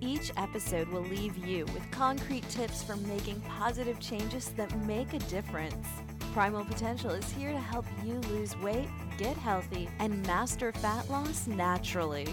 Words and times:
each 0.00 0.30
episode 0.36 0.88
will 0.88 1.02
leave 1.02 1.36
you 1.38 1.64
with 1.66 1.90
concrete 1.90 2.48
tips 2.48 2.82
for 2.82 2.96
making 2.96 3.40
positive 3.42 3.98
changes 4.00 4.50
that 4.50 4.76
make 4.86 5.12
a 5.14 5.18
difference. 5.20 5.86
Primal 6.32 6.64
Potential 6.64 7.10
is 7.10 7.30
here 7.32 7.52
to 7.52 7.58
help 7.58 7.86
you 8.04 8.14
lose 8.30 8.56
weight, 8.58 8.88
get 9.16 9.36
healthy, 9.38 9.88
and 9.98 10.26
master 10.26 10.72
fat 10.72 11.08
loss 11.08 11.46
naturally. 11.46 12.26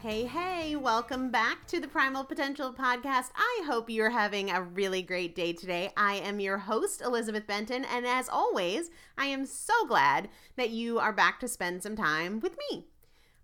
Hey, 0.00 0.26
hey, 0.26 0.76
welcome 0.76 1.30
back 1.30 1.66
to 1.66 1.80
the 1.80 1.88
Primal 1.88 2.24
Potential 2.24 2.72
Podcast. 2.72 3.30
I 3.34 3.62
hope 3.66 3.90
you're 3.90 4.10
having 4.10 4.50
a 4.50 4.62
really 4.62 5.02
great 5.02 5.34
day 5.34 5.52
today. 5.52 5.90
I 5.96 6.14
am 6.14 6.40
your 6.40 6.58
host, 6.58 7.02
Elizabeth 7.02 7.46
Benton, 7.46 7.84
and 7.84 8.06
as 8.06 8.28
always, 8.28 8.90
I 9.16 9.26
am 9.26 9.44
so 9.44 9.86
glad 9.86 10.28
that 10.56 10.70
you 10.70 10.98
are 10.98 11.12
back 11.12 11.40
to 11.40 11.48
spend 11.48 11.82
some 11.82 11.96
time 11.96 12.40
with 12.40 12.56
me. 12.70 12.86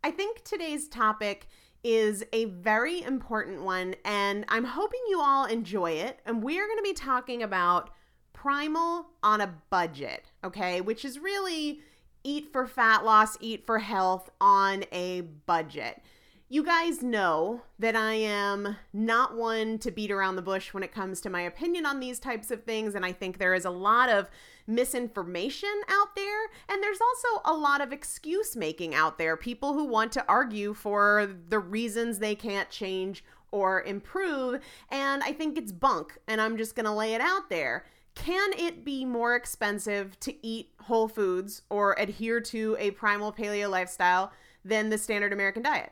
I 0.05 0.11
think 0.11 0.45
today's 0.45 0.87
topic 0.87 1.49
is 1.83 2.23
a 2.35 2.45
very 2.45 3.03
important 3.03 3.63
one, 3.63 3.95
and 4.05 4.45
I'm 4.51 4.65
hoping 4.65 5.01
you 5.09 5.19
all 5.19 5.47
enjoy 5.47 5.93
it. 5.93 6.21
And 6.27 6.43
we're 6.43 6.67
going 6.67 6.77
to 6.77 6.83
be 6.83 6.93
talking 6.93 7.43
about 7.43 7.89
primal 8.35 9.07
on 9.23 9.41
a 9.41 9.55
budget, 9.71 10.31
okay? 10.45 10.83
Which 10.83 11.07
is 11.07 11.19
really 11.19 11.81
eat 12.23 12.53
for 12.53 12.67
fat 12.67 13.07
loss, 13.07 13.39
eat 13.41 13.65
for 13.65 13.79
health 13.79 14.29
on 14.43 14.85
a 14.93 15.23
budget. 15.23 16.03
You 16.51 16.63
guys 16.63 17.03
know 17.03 17.63
that 17.79 17.97
I 17.97 18.13
am 18.13 18.77
not 18.93 19.35
one 19.35 19.79
to 19.79 19.91
beat 19.91 20.11
around 20.11 20.37
the 20.37 20.43
bush 20.43 20.75
when 20.75 20.83
it 20.83 20.93
comes 20.93 21.23
to 21.23 21.31
my 21.31 21.41
opinion 21.41 21.87
on 21.87 22.01
these 22.01 22.19
types 22.19 22.51
of 22.51 22.65
things. 22.65 22.95
And 22.95 23.05
I 23.05 23.13
think 23.13 23.39
there 23.39 23.55
is 23.55 23.65
a 23.65 23.71
lot 23.71 24.11
of 24.11 24.29
misinformation 24.67 25.73
out 25.89 26.15
there. 26.15 26.45
And 26.69 26.83
there's 26.83 27.01
also 27.01 27.43
a 27.47 27.57
lot 27.57 27.81
of 27.81 27.95
excuse 27.95 28.57
making 28.57 28.95
out 28.95 29.17
there. 29.17 29.39
People 29.39 29.73
who 29.73 29.87
want 29.87 30.13
to 30.13 30.25
argue 30.29 30.75
for 30.75 31.35
the 31.49 31.59
reasons 31.59 32.19
they 32.19 32.35
can't 32.35 32.69
change 32.69 33.25
or 33.51 33.83
improve. 33.83 34.61
And 34.91 35.23
I 35.23 35.33
think 35.33 35.57
it's 35.57 35.73
bunk. 35.73 36.19
And 36.29 36.43
I'm 36.43 36.59
just 36.59 36.77
going 36.77 36.85
to 36.87 36.93
lay 36.93 37.15
it 37.15 37.23
out 37.23 37.49
there. 37.49 37.87
Can 38.15 38.53
it 38.59 38.85
be 38.85 39.07
more 39.07 39.35
expensive 39.35 40.21
to 40.21 40.47
eat 40.47 40.73
whole 40.83 41.09
foods 41.09 41.63
or 41.71 41.95
adhere 41.99 42.41
to 42.43 42.77
a 42.79 42.91
primal 42.91 43.33
paleo 43.33 43.71
lifestyle 43.71 44.31
than 44.63 44.91
the 44.91 44.99
standard 44.99 45.33
American 45.33 45.63
diet? 45.63 45.91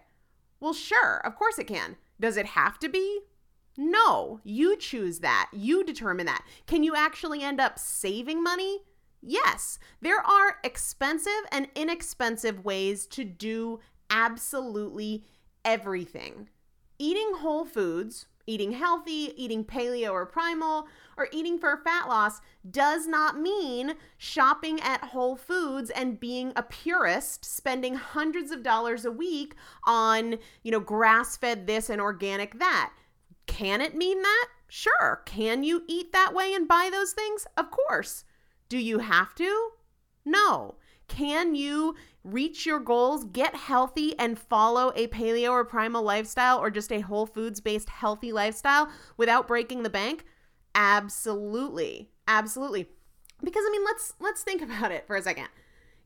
Well, 0.62 0.72
sure, 0.72 1.16
of 1.24 1.34
course 1.34 1.58
it 1.58 1.66
can. 1.66 1.96
Does 2.20 2.36
it 2.36 2.46
have 2.46 2.78
to 2.78 2.88
be? 2.88 3.22
No, 3.76 4.38
you 4.44 4.76
choose 4.76 5.18
that. 5.18 5.50
You 5.52 5.82
determine 5.82 6.26
that. 6.26 6.44
Can 6.68 6.84
you 6.84 6.94
actually 6.94 7.42
end 7.42 7.60
up 7.60 7.80
saving 7.80 8.44
money? 8.44 8.84
Yes, 9.20 9.80
there 10.00 10.20
are 10.20 10.58
expensive 10.62 11.32
and 11.50 11.66
inexpensive 11.74 12.64
ways 12.64 13.06
to 13.08 13.24
do 13.24 13.80
absolutely 14.08 15.24
everything. 15.64 16.48
Eating 16.96 17.32
whole 17.38 17.64
foods, 17.64 18.26
eating 18.46 18.72
healthy, 18.72 19.32
eating 19.36 19.64
paleo 19.64 20.12
or 20.12 20.26
primal, 20.26 20.86
or 21.16 21.28
eating 21.32 21.58
for 21.58 21.80
fat 21.84 22.08
loss 22.08 22.40
does 22.70 23.06
not 23.06 23.38
mean 23.38 23.94
shopping 24.18 24.80
at 24.80 25.04
Whole 25.04 25.36
Foods 25.36 25.90
and 25.90 26.20
being 26.20 26.52
a 26.56 26.62
purist, 26.62 27.44
spending 27.44 27.94
hundreds 27.94 28.50
of 28.50 28.62
dollars 28.62 29.04
a 29.04 29.12
week 29.12 29.54
on, 29.86 30.38
you 30.62 30.72
know, 30.72 30.80
grass-fed 30.80 31.66
this 31.66 31.90
and 31.90 32.00
organic 32.00 32.58
that. 32.58 32.92
Can 33.46 33.80
it 33.80 33.96
mean 33.96 34.22
that? 34.22 34.48
Sure. 34.68 35.22
Can 35.26 35.62
you 35.62 35.82
eat 35.86 36.12
that 36.12 36.32
way 36.32 36.54
and 36.54 36.66
buy 36.66 36.88
those 36.90 37.12
things? 37.12 37.46
Of 37.56 37.70
course. 37.70 38.24
Do 38.68 38.78
you 38.78 39.00
have 39.00 39.34
to? 39.34 39.70
No. 40.24 40.76
Can 41.08 41.54
you 41.54 41.94
reach 42.24 42.66
your 42.66 42.80
goals, 42.80 43.24
get 43.24 43.54
healthy, 43.54 44.18
and 44.18 44.38
follow 44.38 44.92
a 44.94 45.08
paleo 45.08 45.50
or 45.50 45.64
primal 45.64 46.02
lifestyle 46.02 46.58
or 46.58 46.70
just 46.70 46.92
a 46.92 47.00
whole 47.00 47.26
foods 47.26 47.60
based 47.60 47.88
healthy 47.88 48.32
lifestyle 48.32 48.90
without 49.16 49.48
breaking 49.48 49.82
the 49.82 49.90
bank? 49.90 50.24
Absolutely. 50.74 52.10
Absolutely. 52.28 52.88
Because 53.42 53.64
I 53.66 53.70
mean, 53.70 53.84
let's 53.84 54.14
let's 54.20 54.42
think 54.42 54.62
about 54.62 54.92
it 54.92 55.06
for 55.06 55.16
a 55.16 55.22
second. 55.22 55.48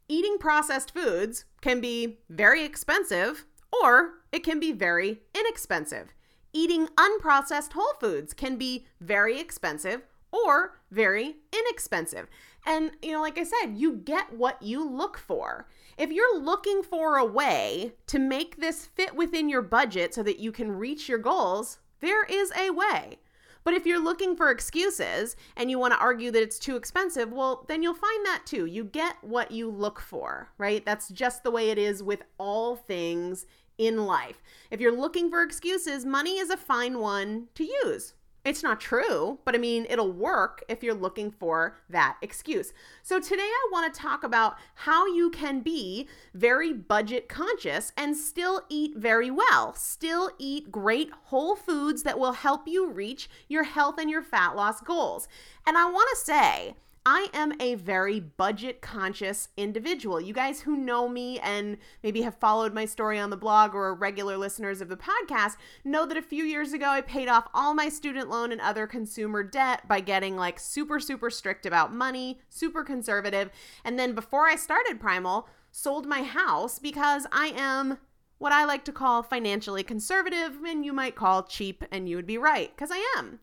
Eating 0.08 0.38
processed 0.38 0.94
foods 0.94 1.44
can 1.60 1.80
be 1.80 2.18
very 2.28 2.64
expensive 2.64 3.44
or 3.82 4.14
it 4.32 4.44
can 4.44 4.60
be 4.60 4.72
very 4.72 5.20
inexpensive. 5.34 6.14
Eating 6.52 6.88
unprocessed 6.96 7.72
whole 7.72 7.94
foods 8.00 8.32
can 8.32 8.56
be 8.56 8.86
very 9.00 9.38
expensive 9.40 10.02
or 10.32 10.78
very 10.90 11.36
inexpensive. 11.52 12.28
And, 12.64 12.92
you 13.02 13.12
know, 13.12 13.20
like 13.20 13.38
I 13.38 13.44
said, 13.44 13.76
you 13.76 13.92
get 13.92 14.32
what 14.32 14.62
you 14.62 14.88
look 14.88 15.18
for. 15.18 15.68
If 15.98 16.12
you're 16.12 16.38
looking 16.38 16.82
for 16.82 17.16
a 17.16 17.24
way 17.24 17.94
to 18.08 18.18
make 18.18 18.56
this 18.56 18.84
fit 18.84 19.16
within 19.16 19.48
your 19.48 19.62
budget 19.62 20.12
so 20.12 20.22
that 20.24 20.38
you 20.38 20.52
can 20.52 20.70
reach 20.72 21.08
your 21.08 21.18
goals, 21.18 21.78
there 22.00 22.24
is 22.24 22.52
a 22.54 22.68
way. 22.68 23.18
But 23.64 23.72
if 23.72 23.86
you're 23.86 24.02
looking 24.02 24.36
for 24.36 24.50
excuses 24.50 25.36
and 25.56 25.70
you 25.70 25.78
want 25.78 25.94
to 25.94 25.98
argue 25.98 26.30
that 26.30 26.42
it's 26.42 26.58
too 26.58 26.76
expensive, 26.76 27.32
well, 27.32 27.64
then 27.66 27.82
you'll 27.82 27.94
find 27.94 28.26
that 28.26 28.42
too. 28.44 28.66
You 28.66 28.84
get 28.84 29.16
what 29.22 29.50
you 29.50 29.70
look 29.70 29.98
for, 29.98 30.50
right? 30.58 30.84
That's 30.84 31.08
just 31.08 31.42
the 31.42 31.50
way 31.50 31.70
it 31.70 31.78
is 31.78 32.02
with 32.02 32.22
all 32.38 32.76
things 32.76 33.46
in 33.78 34.04
life. 34.04 34.42
If 34.70 34.80
you're 34.80 34.96
looking 34.96 35.30
for 35.30 35.42
excuses, 35.42 36.04
money 36.04 36.38
is 36.38 36.50
a 36.50 36.58
fine 36.58 36.98
one 36.98 37.48
to 37.54 37.64
use. 37.84 38.12
It's 38.46 38.62
not 38.62 38.80
true, 38.80 39.40
but 39.44 39.56
I 39.56 39.58
mean, 39.58 39.88
it'll 39.90 40.12
work 40.12 40.62
if 40.68 40.80
you're 40.80 40.94
looking 40.94 41.32
for 41.32 41.78
that 41.90 42.16
excuse. 42.22 42.72
So, 43.02 43.18
today 43.18 43.42
I 43.42 43.68
want 43.72 43.92
to 43.92 44.00
talk 44.00 44.22
about 44.22 44.56
how 44.76 45.04
you 45.04 45.30
can 45.30 45.62
be 45.62 46.06
very 46.32 46.72
budget 46.72 47.28
conscious 47.28 47.92
and 47.96 48.16
still 48.16 48.62
eat 48.68 48.96
very 48.96 49.32
well, 49.32 49.74
still 49.74 50.30
eat 50.38 50.70
great 50.70 51.10
whole 51.24 51.56
foods 51.56 52.04
that 52.04 52.20
will 52.20 52.34
help 52.34 52.68
you 52.68 52.88
reach 52.88 53.28
your 53.48 53.64
health 53.64 53.96
and 53.98 54.08
your 54.08 54.22
fat 54.22 54.54
loss 54.54 54.80
goals. 54.80 55.26
And 55.66 55.76
I 55.76 55.86
want 55.86 56.08
to 56.10 56.24
say, 56.24 56.76
I 57.08 57.28
am 57.32 57.52
a 57.60 57.76
very 57.76 58.18
budget 58.18 58.82
conscious 58.82 59.50
individual. 59.56 60.20
You 60.20 60.34
guys 60.34 60.62
who 60.62 60.76
know 60.76 61.08
me 61.08 61.38
and 61.38 61.76
maybe 62.02 62.22
have 62.22 62.34
followed 62.34 62.74
my 62.74 62.84
story 62.84 63.16
on 63.16 63.30
the 63.30 63.36
blog 63.36 63.76
or 63.76 63.84
are 63.84 63.94
regular 63.94 64.36
listeners 64.36 64.80
of 64.80 64.88
the 64.88 64.96
podcast 64.96 65.52
know 65.84 66.04
that 66.04 66.16
a 66.16 66.22
few 66.22 66.42
years 66.42 66.72
ago 66.72 66.86
I 66.86 67.02
paid 67.02 67.28
off 67.28 67.46
all 67.54 67.74
my 67.74 67.88
student 67.88 68.28
loan 68.28 68.50
and 68.50 68.60
other 68.60 68.88
consumer 68.88 69.44
debt 69.44 69.86
by 69.86 70.00
getting 70.00 70.34
like 70.34 70.58
super, 70.58 70.98
super 70.98 71.30
strict 71.30 71.64
about 71.64 71.94
money, 71.94 72.40
super 72.48 72.82
conservative. 72.82 73.50
And 73.84 73.96
then 73.96 74.12
before 74.16 74.48
I 74.48 74.56
started 74.56 74.98
Primal, 74.98 75.46
sold 75.70 76.06
my 76.06 76.24
house 76.24 76.80
because 76.80 77.24
I 77.30 77.52
am 77.56 77.98
what 78.38 78.50
I 78.50 78.64
like 78.64 78.84
to 78.84 78.92
call 78.92 79.22
financially 79.22 79.84
conservative, 79.84 80.56
and 80.66 80.84
you 80.84 80.92
might 80.92 81.14
call 81.14 81.44
cheap, 81.44 81.84
and 81.90 82.08
you 82.08 82.16
would 82.16 82.26
be 82.26 82.36
right, 82.36 82.70
because 82.74 82.90
I 82.92 83.14
am. 83.16 83.38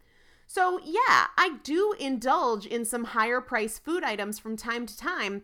So, 0.48 0.80
yeah, 0.84 1.28
I 1.38 1.58
do 1.64 1.94
indulge 2.00 2.66
in 2.66 2.86
some 2.86 3.06
higher 3.06 3.42
price 3.42 3.80
food 3.80 4.04
items 4.04 4.40
from 4.40 4.56
time 4.56 4.86
to 4.86 4.98
time. 4.98 5.44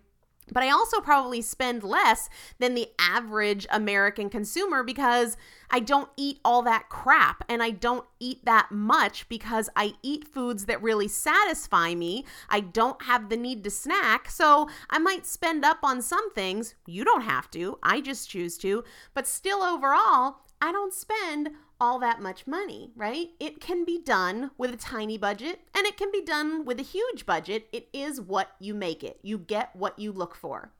But 0.51 0.63
I 0.63 0.69
also 0.69 0.99
probably 0.99 1.41
spend 1.41 1.83
less 1.83 2.29
than 2.57 2.73
the 2.73 2.89
average 2.99 3.67
American 3.69 4.29
consumer 4.29 4.83
because 4.83 5.37
I 5.69 5.79
don't 5.79 6.09
eat 6.17 6.39
all 6.43 6.61
that 6.63 6.89
crap 6.89 7.43
and 7.47 7.61
I 7.61 7.71
don't 7.71 8.05
eat 8.19 8.45
that 8.45 8.71
much 8.71 9.29
because 9.29 9.69
I 9.75 9.93
eat 10.01 10.27
foods 10.27 10.65
that 10.65 10.81
really 10.81 11.07
satisfy 11.07 11.93
me. 11.93 12.25
I 12.49 12.61
don't 12.61 13.03
have 13.03 13.29
the 13.29 13.37
need 13.37 13.63
to 13.65 13.69
snack. 13.69 14.29
So 14.29 14.69
I 14.89 14.97
might 14.97 15.25
spend 15.25 15.63
up 15.63 15.79
on 15.83 16.01
some 16.01 16.31
things. 16.33 16.75
You 16.87 17.05
don't 17.05 17.21
have 17.21 17.51
to, 17.51 17.77
I 17.83 18.01
just 18.01 18.29
choose 18.29 18.57
to. 18.59 18.83
But 19.13 19.27
still, 19.27 19.61
overall, 19.61 20.37
I 20.61 20.71
don't 20.71 20.93
spend 20.93 21.51
all 21.79 21.99
that 21.99 22.21
much 22.21 22.45
money, 22.45 22.91
right? 22.95 23.29
It 23.39 23.59
can 23.59 23.85
be 23.85 24.01
done 24.01 24.51
with 24.57 24.73
a 24.73 24.77
tiny 24.77 25.17
budget 25.17 25.61
and 25.75 25.85
it 25.85 25.97
can 25.97 26.11
be 26.11 26.21
done 26.21 26.65
with 26.65 26.79
a 26.79 26.83
huge 26.83 27.25
budget. 27.25 27.67
It 27.71 27.87
is 27.93 28.19
what 28.19 28.51
you 28.59 28.73
make 28.73 29.03
it. 29.03 29.19
You 29.21 29.37
get 29.37 29.75
what 29.75 29.97
you 29.97 30.11
look 30.11 30.35
for. 30.35 30.71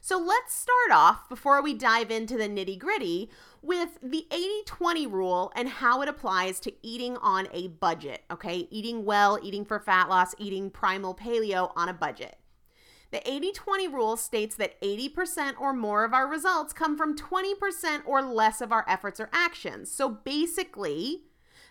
So 0.00 0.16
let's 0.16 0.54
start 0.54 0.90
off 0.92 1.28
before 1.28 1.60
we 1.60 1.74
dive 1.74 2.10
into 2.10 2.36
the 2.36 2.48
nitty 2.48 2.78
gritty 2.78 3.30
with 3.62 3.98
the 4.02 4.26
80 4.30 4.62
20 4.64 5.06
rule 5.06 5.52
and 5.56 5.68
how 5.68 6.02
it 6.02 6.08
applies 6.08 6.60
to 6.60 6.72
eating 6.82 7.16
on 7.18 7.48
a 7.52 7.68
budget, 7.68 8.22
okay? 8.30 8.68
Eating 8.70 9.04
well, 9.04 9.38
eating 9.42 9.64
for 9.64 9.78
fat 9.78 10.08
loss, 10.08 10.34
eating 10.38 10.70
primal 10.70 11.14
paleo 11.14 11.72
on 11.76 11.88
a 11.88 11.94
budget. 11.94 12.37
The 13.10 13.26
80 13.28 13.52
20 13.52 13.88
rule 13.88 14.16
states 14.16 14.56
that 14.56 14.80
80% 14.82 15.58
or 15.58 15.72
more 15.72 16.04
of 16.04 16.12
our 16.12 16.28
results 16.28 16.72
come 16.72 16.96
from 16.96 17.16
20% 17.16 18.02
or 18.04 18.22
less 18.22 18.60
of 18.60 18.70
our 18.70 18.84
efforts 18.86 19.18
or 19.18 19.30
actions. 19.32 19.90
So 19.90 20.08
basically, 20.10 21.22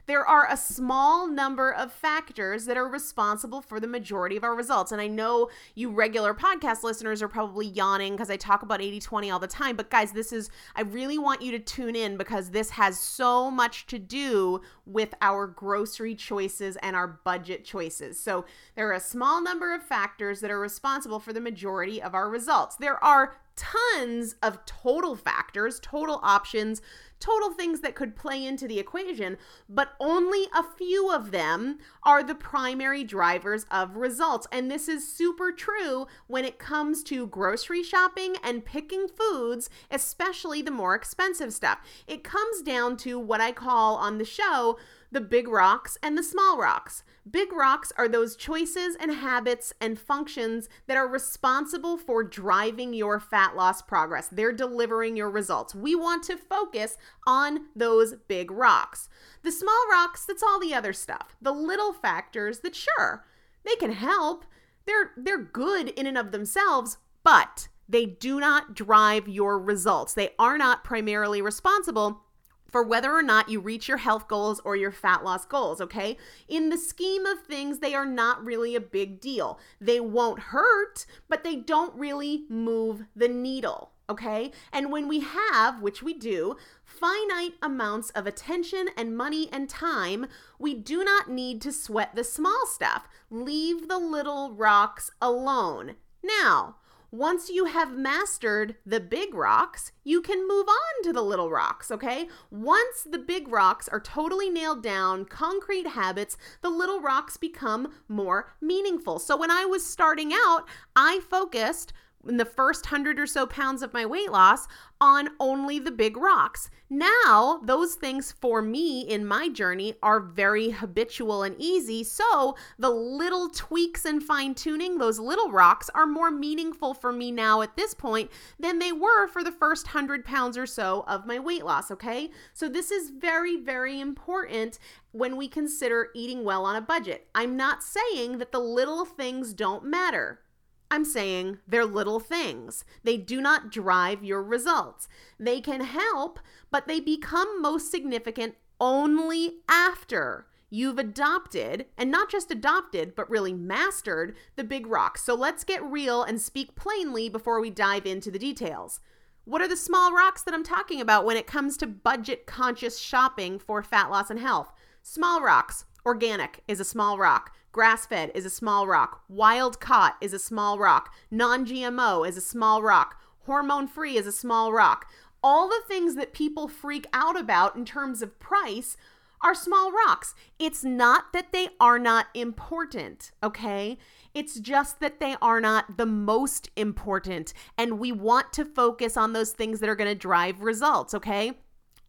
there 0.07 0.25
are 0.25 0.47
a 0.49 0.57
small 0.57 1.27
number 1.27 1.73
of 1.73 1.91
factors 1.91 2.65
that 2.65 2.77
are 2.77 2.87
responsible 2.87 3.61
for 3.61 3.79
the 3.79 3.87
majority 3.87 4.37
of 4.37 4.43
our 4.43 4.55
results. 4.55 4.91
And 4.91 5.01
I 5.01 5.07
know 5.07 5.49
you 5.75 5.91
regular 5.91 6.33
podcast 6.33 6.83
listeners 6.83 7.21
are 7.21 7.27
probably 7.27 7.67
yawning 7.67 8.13
because 8.13 8.29
I 8.29 8.37
talk 8.37 8.63
about 8.63 8.81
80 8.81 9.01
20 9.01 9.29
all 9.29 9.39
the 9.39 9.47
time. 9.47 9.75
But 9.75 9.89
guys, 9.89 10.13
this 10.13 10.31
is, 10.31 10.49
I 10.75 10.81
really 10.81 11.17
want 11.17 11.41
you 11.41 11.51
to 11.51 11.59
tune 11.59 11.95
in 11.95 12.17
because 12.17 12.51
this 12.51 12.71
has 12.71 12.97
so 12.99 13.51
much 13.51 13.85
to 13.87 13.99
do 13.99 14.61
with 14.85 15.13
our 15.21 15.45
grocery 15.45 16.15
choices 16.15 16.77
and 16.77 16.95
our 16.95 17.07
budget 17.07 17.65
choices. 17.65 18.19
So 18.19 18.45
there 18.75 18.89
are 18.89 18.93
a 18.93 18.99
small 18.99 19.43
number 19.43 19.75
of 19.75 19.83
factors 19.83 20.39
that 20.39 20.51
are 20.51 20.59
responsible 20.59 21.19
for 21.19 21.33
the 21.33 21.41
majority 21.41 22.01
of 22.01 22.15
our 22.15 22.29
results. 22.29 22.77
There 22.77 23.03
are 23.03 23.35
tons 23.57 24.35
of 24.41 24.63
total 24.65 25.15
factors, 25.15 25.79
total 25.81 26.19
options, 26.23 26.81
total 27.19 27.51
things 27.51 27.81
that 27.81 27.95
could 27.95 28.15
play 28.15 28.45
into 28.45 28.67
the 28.67 28.79
equation, 28.79 29.37
but 29.67 29.93
only 29.99 30.47
a 30.53 30.63
few 30.63 31.11
of 31.11 31.31
them 31.31 31.79
are 32.03 32.23
the 32.23 32.35
primary 32.35 33.03
drivers 33.03 33.65
of 33.71 33.95
results. 33.95 34.47
And 34.51 34.69
this 34.69 34.87
is 34.87 35.11
super 35.11 35.51
true 35.51 36.07
when 36.27 36.45
it 36.45 36.59
comes 36.59 37.03
to 37.03 37.27
grocery 37.27 37.83
shopping 37.83 38.35
and 38.43 38.65
picking 38.65 39.07
foods, 39.07 39.69
especially 39.89 40.61
the 40.61 40.71
more 40.71 40.95
expensive 40.95 41.53
stuff. 41.53 41.79
It 42.07 42.23
comes 42.23 42.61
down 42.61 42.97
to 42.97 43.19
what 43.19 43.41
I 43.41 43.51
call 43.51 43.95
on 43.95 44.17
the 44.17 44.25
show 44.25 44.77
the 45.11 45.21
big 45.21 45.47
rocks 45.47 45.97
and 46.03 46.17
the 46.17 46.23
small 46.23 46.57
rocks. 46.57 47.03
Big 47.29 47.51
rocks 47.51 47.91
are 47.97 48.07
those 48.07 48.35
choices 48.35 48.95
and 48.99 49.11
habits 49.11 49.73
and 49.81 49.99
functions 49.99 50.69
that 50.87 50.97
are 50.97 51.07
responsible 51.07 51.97
for 51.97 52.23
driving 52.23 52.93
your 52.93 53.19
fat 53.19 53.55
loss 53.55 53.81
progress. 53.81 54.27
They're 54.29 54.53
delivering 54.53 55.17
your 55.17 55.29
results. 55.29 55.75
We 55.75 55.95
want 55.95 56.23
to 56.23 56.37
focus 56.37 56.97
on 57.25 57.67
those 57.75 58.15
big 58.27 58.51
rocks. 58.51 59.09
The 59.43 59.51
small 59.51 59.87
rocks, 59.89 60.25
that's 60.25 60.43
all 60.43 60.59
the 60.59 60.73
other 60.73 60.93
stuff. 60.93 61.35
The 61.41 61.51
little 61.51 61.93
factors 61.93 62.59
that 62.59 62.75
sure, 62.75 63.25
they 63.65 63.75
can 63.75 63.91
help. 63.91 64.45
They're 64.85 65.11
they're 65.17 65.37
good 65.37 65.89
in 65.89 66.07
and 66.07 66.17
of 66.17 66.31
themselves, 66.31 66.97
but 67.23 67.67
they 67.89 68.05
do 68.05 68.39
not 68.39 68.73
drive 68.73 69.27
your 69.27 69.59
results. 69.59 70.13
They 70.13 70.29
are 70.39 70.57
not 70.57 70.83
primarily 70.83 71.41
responsible 71.41 72.23
for 72.69 72.83
whether 72.83 73.11
or 73.11 73.23
not 73.23 73.49
you 73.49 73.59
reach 73.59 73.87
your 73.87 73.97
health 73.97 74.27
goals 74.27 74.61
or 74.63 74.75
your 74.75 74.91
fat 74.91 75.23
loss 75.23 75.45
goals, 75.45 75.81
okay? 75.81 76.17
In 76.47 76.69
the 76.69 76.77
scheme 76.77 77.25
of 77.25 77.43
things, 77.43 77.79
they 77.79 77.93
are 77.93 78.05
not 78.05 78.45
really 78.45 78.75
a 78.75 78.81
big 78.81 79.19
deal. 79.19 79.59
They 79.79 79.99
won't 79.99 80.39
hurt, 80.39 81.05
but 81.29 81.43
they 81.43 81.55
don't 81.55 81.95
really 81.95 82.43
move 82.49 83.05
the 83.15 83.27
needle, 83.27 83.91
okay? 84.09 84.51
And 84.71 84.91
when 84.91 85.07
we 85.07 85.21
have, 85.21 85.81
which 85.81 86.03
we 86.03 86.13
do, 86.13 86.57
finite 86.83 87.53
amounts 87.61 88.09
of 88.11 88.27
attention 88.27 88.87
and 88.97 89.17
money 89.17 89.49
and 89.51 89.69
time, 89.69 90.27
we 90.59 90.73
do 90.73 91.03
not 91.03 91.29
need 91.29 91.61
to 91.61 91.71
sweat 91.71 92.15
the 92.15 92.23
small 92.23 92.65
stuff. 92.65 93.07
Leave 93.29 93.87
the 93.87 93.99
little 93.99 94.51
rocks 94.53 95.11
alone. 95.21 95.95
Now, 96.23 96.77
once 97.17 97.49
you 97.49 97.65
have 97.65 97.97
mastered 97.97 98.75
the 98.85 98.99
big 98.99 99.33
rocks, 99.33 99.91
you 100.03 100.21
can 100.21 100.47
move 100.47 100.67
on 100.67 101.03
to 101.03 101.11
the 101.11 101.21
little 101.21 101.49
rocks, 101.49 101.89
okay? 101.89 102.27
Once 102.51 103.07
the 103.09 103.17
big 103.17 103.47
rocks 103.47 103.87
are 103.87 103.99
totally 103.99 104.51
nailed 104.51 104.83
down, 104.83 105.25
concrete 105.25 105.87
habits, 105.87 106.37
the 106.61 106.69
little 106.69 107.01
rocks 107.01 107.35
become 107.35 107.91
more 108.07 108.51
meaningful. 108.61 109.17
So 109.17 109.35
when 109.35 109.49
I 109.49 109.65
was 109.65 109.83
starting 109.83 110.31
out, 110.31 110.65
I 110.95 111.19
focused 111.27 111.91
in 112.27 112.37
the 112.37 112.45
first 112.45 112.87
hundred 112.87 113.19
or 113.19 113.27
so 113.27 113.45
pounds 113.45 113.81
of 113.81 113.93
my 113.93 114.05
weight 114.05 114.31
loss 114.31 114.67
on 114.99 115.29
only 115.39 115.79
the 115.79 115.91
big 115.91 116.17
rocks. 116.17 116.69
Now, 116.89 117.59
those 117.63 117.95
things 117.95 118.31
for 118.31 118.61
me 118.61 119.01
in 119.01 119.25
my 119.25 119.49
journey 119.49 119.95
are 120.01 120.21
very 120.21 120.69
habitual 120.69 121.43
and 121.43 121.55
easy. 121.59 122.03
So, 122.03 122.55
the 122.79 122.89
little 122.89 123.49
tweaks 123.49 124.05
and 124.05 124.23
fine 124.23 124.55
tuning, 124.55 124.97
those 124.97 125.19
little 125.19 125.51
rocks, 125.51 125.89
are 125.93 126.05
more 126.05 126.31
meaningful 126.31 126.93
for 126.93 127.11
me 127.11 127.29
now 127.29 127.61
at 127.61 127.75
this 127.75 127.93
point 127.93 128.31
than 128.57 128.79
they 128.79 128.93
were 128.93 129.27
for 129.27 129.43
the 129.43 129.51
first 129.51 129.87
hundred 129.87 130.23
pounds 130.23 130.57
or 130.57 130.65
so 130.65 131.03
of 131.07 131.25
my 131.25 131.39
weight 131.39 131.65
loss. 131.65 131.91
Okay. 131.91 132.31
So, 132.53 132.69
this 132.69 132.89
is 132.89 133.09
very, 133.09 133.57
very 133.57 133.99
important 133.99 134.79
when 135.11 135.35
we 135.35 135.47
consider 135.49 136.09
eating 136.15 136.45
well 136.45 136.65
on 136.65 136.75
a 136.75 136.81
budget. 136.81 137.27
I'm 137.35 137.57
not 137.57 137.83
saying 137.83 138.37
that 138.37 138.53
the 138.53 138.59
little 138.59 139.03
things 139.03 139.53
don't 139.53 139.83
matter. 139.83 140.39
I'm 140.89 141.05
saying 141.05 141.59
they're 141.67 141.85
little 141.85 142.19
things. 142.19 142.85
They 143.03 143.17
do 143.17 143.41
not 143.41 143.71
drive 143.71 144.23
your 144.23 144.41
results. 144.41 145.07
They 145.39 145.59
can 145.59 145.81
help, 145.81 146.39
but 146.71 146.87
they 146.87 146.99
become 146.99 147.61
most 147.61 147.91
significant 147.91 148.55
only 148.79 149.55
after 149.67 150.47
you've 150.69 150.97
adopted, 150.99 151.85
and 151.97 152.11
not 152.11 152.29
just 152.29 152.51
adopted, 152.51 153.15
but 153.15 153.29
really 153.29 153.53
mastered 153.53 154.35
the 154.55 154.63
big 154.63 154.85
rocks. 154.85 155.23
So 155.23 155.33
let's 155.33 155.63
get 155.63 155.83
real 155.83 156.23
and 156.23 156.41
speak 156.41 156.75
plainly 156.75 157.29
before 157.29 157.61
we 157.61 157.69
dive 157.69 158.05
into 158.05 158.29
the 158.29 158.39
details. 158.39 158.99
What 159.45 159.61
are 159.61 159.67
the 159.67 159.77
small 159.77 160.11
rocks 160.13 160.43
that 160.43 160.53
I'm 160.53 160.63
talking 160.63 160.99
about 160.99 161.23
when 161.23 161.37
it 161.37 161.47
comes 161.47 161.77
to 161.77 161.87
budget 161.87 162.45
conscious 162.45 162.99
shopping 162.99 163.59
for 163.59 163.81
fat 163.81 164.11
loss 164.11 164.29
and 164.29 164.39
health? 164.39 164.73
Small 165.01 165.41
rocks. 165.41 165.85
Organic 166.05 166.63
is 166.67 166.81
a 166.81 166.85
small 166.85 167.17
rock. 167.17 167.55
Grass 167.71 168.05
fed 168.05 168.31
is 168.33 168.45
a 168.45 168.49
small 168.49 168.87
rock. 168.87 169.23
Wild 169.29 169.79
caught 169.79 170.17
is 170.21 170.33
a 170.33 170.39
small 170.39 170.79
rock. 170.79 171.13
Non 171.29 171.65
GMO 171.65 172.27
is 172.27 172.37
a 172.37 172.41
small 172.41 172.81
rock. 172.81 173.19
Hormone 173.45 173.87
free 173.87 174.17
is 174.17 174.27
a 174.27 174.31
small 174.31 174.73
rock. 174.73 175.09
All 175.43 175.67
the 175.67 175.81
things 175.87 176.15
that 176.15 176.33
people 176.33 176.67
freak 176.67 177.05
out 177.13 177.39
about 177.39 177.75
in 177.75 177.85
terms 177.85 178.21
of 178.21 178.39
price 178.39 178.97
are 179.41 179.53
small 179.53 179.91
rocks. 179.91 180.33
It's 180.57 180.83
not 180.83 181.31
that 181.33 181.51
they 181.51 181.69
are 181.79 181.99
not 181.99 182.27
important, 182.33 183.31
okay? 183.43 183.97
It's 184.33 184.59
just 184.59 184.99
that 184.99 185.19
they 185.19 185.35
are 185.41 185.61
not 185.61 185.97
the 185.97 186.05
most 186.05 186.69
important. 186.75 187.53
And 187.77 187.99
we 187.99 188.11
want 188.11 188.51
to 188.53 188.65
focus 188.65 189.15
on 189.15 189.33
those 189.33 189.51
things 189.51 189.79
that 189.79 189.89
are 189.89 189.95
going 189.95 190.09
to 190.09 190.15
drive 190.15 190.61
results, 190.61 191.13
okay? 191.13 191.53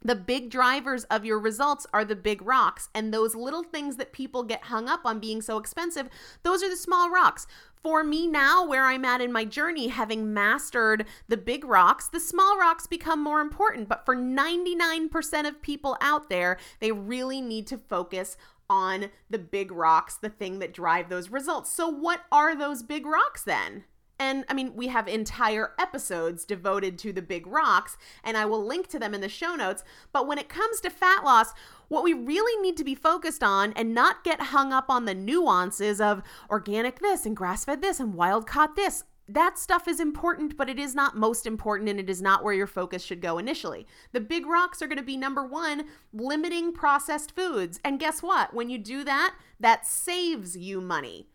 The 0.00 0.14
big 0.14 0.50
drivers 0.50 1.04
of 1.04 1.24
your 1.24 1.40
results 1.40 1.86
are 1.92 2.04
the 2.04 2.14
big 2.14 2.40
rocks, 2.42 2.88
and 2.94 3.12
those 3.12 3.34
little 3.34 3.64
things 3.64 3.96
that 3.96 4.12
people 4.12 4.44
get 4.44 4.64
hung 4.64 4.88
up 4.88 5.00
on 5.04 5.18
being 5.18 5.42
so 5.42 5.58
expensive, 5.58 6.08
those 6.44 6.62
are 6.62 6.70
the 6.70 6.76
small 6.76 7.10
rocks. 7.10 7.46
For 7.82 8.04
me 8.04 8.26
now, 8.26 8.64
where 8.64 8.86
I'm 8.86 9.04
at 9.04 9.20
in 9.20 9.32
my 9.32 9.44
journey, 9.44 9.88
having 9.88 10.32
mastered 10.32 11.04
the 11.26 11.36
big 11.36 11.64
rocks, 11.64 12.08
the 12.08 12.20
small 12.20 12.58
rocks 12.58 12.86
become 12.86 13.22
more 13.22 13.40
important. 13.40 13.88
But 13.88 14.04
for 14.04 14.14
99% 14.14 15.48
of 15.48 15.62
people 15.62 15.96
out 16.00 16.28
there, 16.28 16.58
they 16.80 16.92
really 16.92 17.40
need 17.40 17.66
to 17.68 17.78
focus 17.78 18.36
on 18.70 19.10
the 19.30 19.38
big 19.38 19.72
rocks, 19.72 20.16
the 20.16 20.28
thing 20.28 20.58
that 20.58 20.74
drive 20.74 21.08
those 21.08 21.30
results. 21.30 21.70
So, 21.70 21.88
what 21.88 22.22
are 22.30 22.54
those 22.54 22.82
big 22.82 23.06
rocks 23.06 23.42
then? 23.42 23.84
And 24.18 24.44
I 24.48 24.54
mean, 24.54 24.74
we 24.74 24.88
have 24.88 25.06
entire 25.06 25.72
episodes 25.78 26.44
devoted 26.44 26.98
to 26.98 27.12
the 27.12 27.22
big 27.22 27.46
rocks, 27.46 27.96
and 28.24 28.36
I 28.36 28.46
will 28.46 28.64
link 28.64 28.88
to 28.88 28.98
them 28.98 29.14
in 29.14 29.20
the 29.20 29.28
show 29.28 29.54
notes. 29.54 29.84
But 30.12 30.26
when 30.26 30.38
it 30.38 30.48
comes 30.48 30.80
to 30.80 30.90
fat 30.90 31.24
loss, 31.24 31.52
what 31.88 32.04
we 32.04 32.12
really 32.12 32.60
need 32.62 32.76
to 32.78 32.84
be 32.84 32.94
focused 32.94 33.42
on 33.42 33.72
and 33.74 33.94
not 33.94 34.24
get 34.24 34.40
hung 34.40 34.72
up 34.72 34.90
on 34.90 35.04
the 35.04 35.14
nuances 35.14 36.00
of 36.00 36.22
organic 36.50 36.98
this 37.00 37.24
and 37.24 37.36
grass 37.36 37.64
fed 37.64 37.80
this 37.80 38.00
and 38.00 38.14
wild 38.14 38.46
caught 38.46 38.76
this. 38.76 39.04
That 39.30 39.58
stuff 39.58 39.86
is 39.86 40.00
important, 40.00 40.56
but 40.56 40.70
it 40.70 40.78
is 40.78 40.94
not 40.94 41.14
most 41.14 41.46
important 41.46 41.90
and 41.90 42.00
it 42.00 42.08
is 42.08 42.22
not 42.22 42.42
where 42.42 42.54
your 42.54 42.66
focus 42.66 43.04
should 43.04 43.20
go 43.20 43.36
initially. 43.36 43.86
The 44.12 44.20
big 44.20 44.46
rocks 44.46 44.80
are 44.80 44.86
going 44.86 44.96
to 44.96 45.04
be 45.04 45.18
number 45.18 45.44
one, 45.44 45.84
limiting 46.14 46.72
processed 46.72 47.36
foods. 47.36 47.78
And 47.84 48.00
guess 48.00 48.22
what? 48.22 48.54
When 48.54 48.70
you 48.70 48.78
do 48.78 49.04
that, 49.04 49.34
that 49.60 49.86
saves 49.86 50.56
you 50.56 50.80
money. 50.80 51.28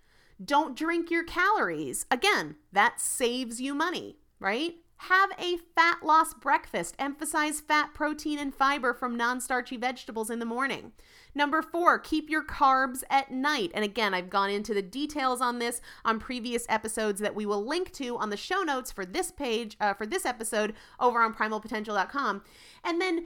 Don't 0.43 0.77
drink 0.77 1.11
your 1.11 1.23
calories. 1.23 2.05
Again, 2.09 2.55
that 2.71 2.99
saves 2.99 3.61
you 3.61 3.73
money, 3.73 4.17
right? 4.39 4.75
Have 5.07 5.31
a 5.37 5.57
fat 5.75 6.03
loss 6.03 6.33
breakfast. 6.33 6.95
Emphasize 6.97 7.59
fat, 7.59 7.93
protein, 7.93 8.39
and 8.39 8.55
fiber 8.55 8.93
from 8.93 9.17
non 9.17 9.41
starchy 9.41 9.75
vegetables 9.75 10.29
in 10.29 10.39
the 10.39 10.45
morning. 10.45 10.93
Number 11.35 11.61
four, 11.61 11.99
keep 11.99 12.29
your 12.29 12.43
carbs 12.43 13.03
at 13.09 13.29
night. 13.29 13.71
And 13.73 13.83
again, 13.83 14.13
I've 14.13 14.29
gone 14.29 14.49
into 14.49 14.73
the 14.73 14.81
details 14.81 15.41
on 15.41 15.59
this 15.59 15.81
on 16.05 16.19
previous 16.19 16.65
episodes 16.69 17.19
that 17.19 17.35
we 17.35 17.45
will 17.45 17.65
link 17.65 17.91
to 17.93 18.17
on 18.17 18.29
the 18.29 18.37
show 18.37 18.61
notes 18.61 18.93
for 18.93 19.05
this 19.05 19.29
page, 19.29 19.75
uh, 19.81 19.93
for 19.93 20.05
this 20.05 20.25
episode 20.25 20.73
over 21.01 21.21
on 21.21 21.33
primalpotential.com. 21.33 22.43
And 22.85 23.01
then 23.01 23.25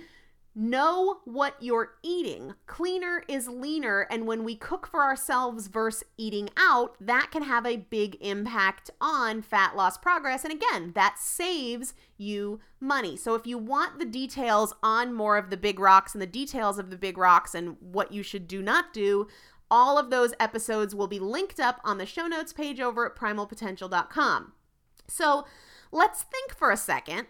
Know 0.60 1.20
what 1.24 1.54
you're 1.60 1.92
eating. 2.02 2.56
Cleaner 2.66 3.22
is 3.28 3.48
leaner. 3.48 4.08
And 4.10 4.26
when 4.26 4.44
we 4.44 4.56
cook 4.56 4.88
for 4.88 5.04
ourselves 5.04 5.68
versus 5.68 6.04
eating 6.18 6.50
out, 6.58 6.96
that 7.00 7.30
can 7.32 7.44
have 7.44 7.64
a 7.68 7.78
big 7.78 8.18
impact 8.22 8.90
on 9.00 9.44
fat 9.44 9.76
loss 9.76 10.00
progress. 10.00 10.44
And 10.44 10.52
again, 10.52 10.94
that 10.96 11.20
saves 11.20 11.94
you 12.18 12.60
money. 12.80 13.16
So 13.16 13.36
if 13.36 13.46
you 13.46 13.60
want 13.60 14.00
the 14.00 14.06
details 14.06 14.74
on 14.82 15.14
more 15.14 15.38
of 15.38 15.52
the 15.52 15.58
big 15.58 15.80
rocks 15.80 16.16
and 16.16 16.22
the 16.24 16.26
details 16.26 16.80
of 16.80 16.90
the 16.90 16.98
big 16.98 17.20
rocks 17.20 17.54
and 17.54 17.78
what 17.80 18.12
you 18.12 18.24
should 18.24 18.48
do 18.48 18.64
not 18.64 18.94
do, 18.94 19.28
all 19.70 20.00
of 20.00 20.10
those 20.10 20.34
episodes 20.40 20.96
will 20.96 21.06
be 21.06 21.20
linked 21.20 21.60
up 21.60 21.80
on 21.84 22.00
the 22.00 22.06
show 22.08 22.26
notes 22.26 22.52
page 22.52 22.80
over 22.80 23.06
at 23.06 23.16
primalpotential.com. 23.16 24.54
So 25.08 25.46
let's 25.92 26.24
think 26.24 26.56
for 26.56 26.72
a 26.72 26.78
second 26.78 27.28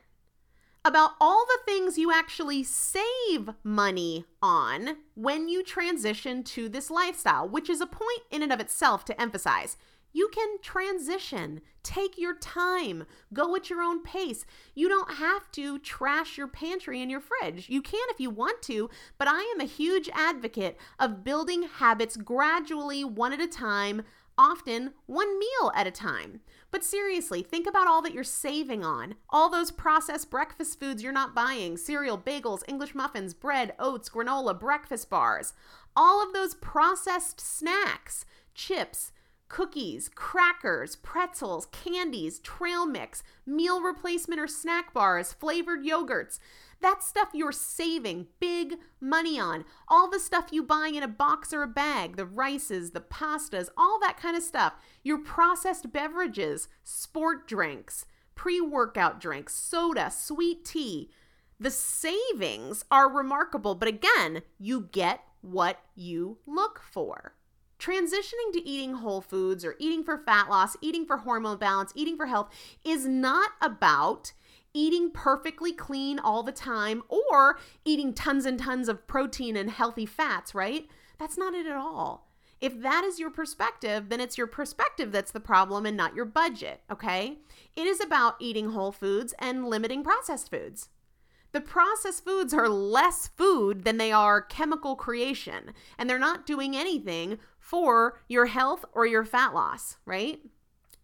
about 0.85 1.11
all 1.19 1.45
the 1.45 1.71
things 1.71 1.97
you 1.97 2.11
actually 2.11 2.63
save 2.63 3.49
money 3.63 4.25
on 4.41 4.97
when 5.15 5.49
you 5.49 5.63
transition 5.63 6.43
to 6.43 6.69
this 6.69 6.89
lifestyle, 6.89 7.47
which 7.47 7.69
is 7.69 7.81
a 7.81 7.85
point 7.85 8.21
in 8.31 8.41
and 8.41 8.53
of 8.53 8.59
itself 8.59 9.03
to 9.05 9.21
emphasize. 9.21 9.77
You 10.13 10.29
can 10.29 10.57
transition, 10.61 11.61
take 11.83 12.17
your 12.17 12.35
time, 12.35 13.05
go 13.33 13.55
at 13.55 13.69
your 13.69 13.81
own 13.81 14.01
pace. 14.01 14.45
You 14.73 14.87
don't 14.87 15.15
have 15.15 15.51
to 15.51 15.77
trash 15.79 16.37
your 16.37 16.47
pantry 16.47 17.01
and 17.01 17.11
your 17.11 17.21
fridge. 17.21 17.69
You 17.69 17.81
can 17.81 18.01
if 18.09 18.19
you 18.19 18.29
want 18.29 18.61
to, 18.63 18.89
but 19.17 19.27
I 19.27 19.41
am 19.53 19.59
a 19.59 19.65
huge 19.65 20.09
advocate 20.13 20.77
of 20.99 21.23
building 21.23 21.63
habits 21.63 22.17
gradually, 22.17 23.03
one 23.03 23.33
at 23.33 23.41
a 23.41 23.47
time, 23.47 24.03
often 24.37 24.93
one 25.05 25.37
meal 25.37 25.71
at 25.75 25.87
a 25.87 25.91
time. 25.91 26.41
But 26.69 26.83
seriously, 26.83 27.43
think 27.43 27.65
about 27.65 27.87
all 27.87 28.01
that 28.01 28.13
you're 28.13 28.23
saving 28.23 28.83
on. 28.83 29.15
All 29.29 29.49
those 29.49 29.71
processed 29.71 30.29
breakfast 30.29 30.79
foods 30.79 31.01
you're 31.01 31.13
not 31.13 31.33
buying 31.33 31.77
cereal, 31.77 32.17
bagels, 32.17 32.63
English 32.67 32.93
muffins, 32.93 33.33
bread, 33.33 33.73
oats, 33.79 34.09
granola, 34.09 34.57
breakfast 34.59 35.09
bars. 35.09 35.53
All 35.95 36.21
of 36.21 36.33
those 36.33 36.55
processed 36.55 37.39
snacks, 37.39 38.25
chips, 38.53 39.11
cookies, 39.49 40.09
crackers, 40.09 40.97
pretzels, 40.97 41.67
candies, 41.67 42.39
trail 42.39 42.85
mix, 42.85 43.23
meal 43.45 43.81
replacement 43.81 44.41
or 44.41 44.47
snack 44.47 44.93
bars, 44.93 45.33
flavored 45.33 45.83
yogurts. 45.83 46.39
That's 46.81 47.07
stuff 47.07 47.29
you're 47.33 47.51
saving 47.51 48.27
big 48.39 48.75
money 49.01 49.39
on. 49.39 49.65
All 49.87 50.09
the 50.09 50.19
stuff 50.19 50.49
you 50.51 50.63
buy 50.63 50.91
in 50.93 51.03
a 51.03 51.07
box 51.07 51.53
or 51.53 51.63
a 51.63 51.67
bag, 51.67 52.15
the 52.15 52.25
rices, 52.25 52.91
the 52.91 53.01
pastas, 53.01 53.69
all 53.77 53.99
that 54.01 54.17
kind 54.17 54.37
of 54.37 54.43
stuff. 54.43 54.73
Your 55.03 55.17
processed 55.17 55.91
beverages, 55.91 56.67
sport 56.83 57.47
drinks, 57.47 58.05
pre 58.35 58.61
workout 58.61 59.19
drinks, 59.19 59.55
soda, 59.55 60.11
sweet 60.11 60.63
tea. 60.63 61.09
The 61.59 61.71
savings 61.71 62.85
are 62.91 63.09
remarkable, 63.11 63.73
but 63.73 63.87
again, 63.87 64.43
you 64.59 64.89
get 64.91 65.21
what 65.41 65.79
you 65.95 66.37
look 66.45 66.81
for. 66.91 67.33
Transitioning 67.79 68.53
to 68.53 68.67
eating 68.67 68.95
whole 68.95 69.21
foods 69.21 69.63
or 69.63 69.75
eating 69.79 70.03
for 70.03 70.17
fat 70.17 70.49
loss, 70.49 70.75
eating 70.81 71.05
for 71.05 71.17
hormone 71.17 71.57
balance, 71.57 71.91
eating 71.95 72.17
for 72.17 72.25
health 72.25 72.49
is 72.83 73.05
not 73.07 73.51
about 73.61 74.33
eating 74.77 75.09
perfectly 75.09 75.73
clean 75.73 76.19
all 76.19 76.43
the 76.43 76.51
time 76.51 77.01
or 77.09 77.57
eating 77.83 78.13
tons 78.13 78.45
and 78.45 78.59
tons 78.59 78.87
of 78.87 79.07
protein 79.07 79.57
and 79.57 79.71
healthy 79.71 80.05
fats, 80.05 80.53
right? 80.53 80.87
That's 81.17 81.37
not 81.37 81.55
it 81.55 81.65
at 81.65 81.75
all. 81.75 82.27
If 82.61 82.79
that 82.81 83.03
is 83.03 83.19
your 83.19 83.31
perspective, 83.31 84.09
then 84.09 84.21
it's 84.21 84.37
your 84.37 84.45
perspective 84.47 85.11
that's 85.11 85.31
the 85.31 85.39
problem 85.39 85.85
and 85.85 85.97
not 85.97 86.15
your 86.15 86.25
budget, 86.25 86.81
okay? 86.91 87.39
It 87.75 87.87
is 87.87 87.99
about 87.99 88.35
eating 88.39 88.69
whole 88.69 88.91
foods 88.91 89.33
and 89.39 89.67
limiting 89.67 90.03
processed 90.03 90.51
foods. 90.51 90.89
The 91.53 91.61
processed 91.61 92.23
foods 92.23 92.53
are 92.53 92.69
less 92.69 93.27
food 93.27 93.83
than 93.83 93.97
they 93.97 94.11
are 94.11 94.41
chemical 94.41 94.95
creation, 94.95 95.73
and 95.97 96.07
they're 96.07 96.19
not 96.19 96.45
doing 96.45 96.75
anything 96.75 97.39
for 97.59 98.19
your 98.27 98.45
health 98.47 98.85
or 98.93 99.07
your 99.07 99.25
fat 99.25 99.53
loss, 99.55 99.97
right? 100.05 100.39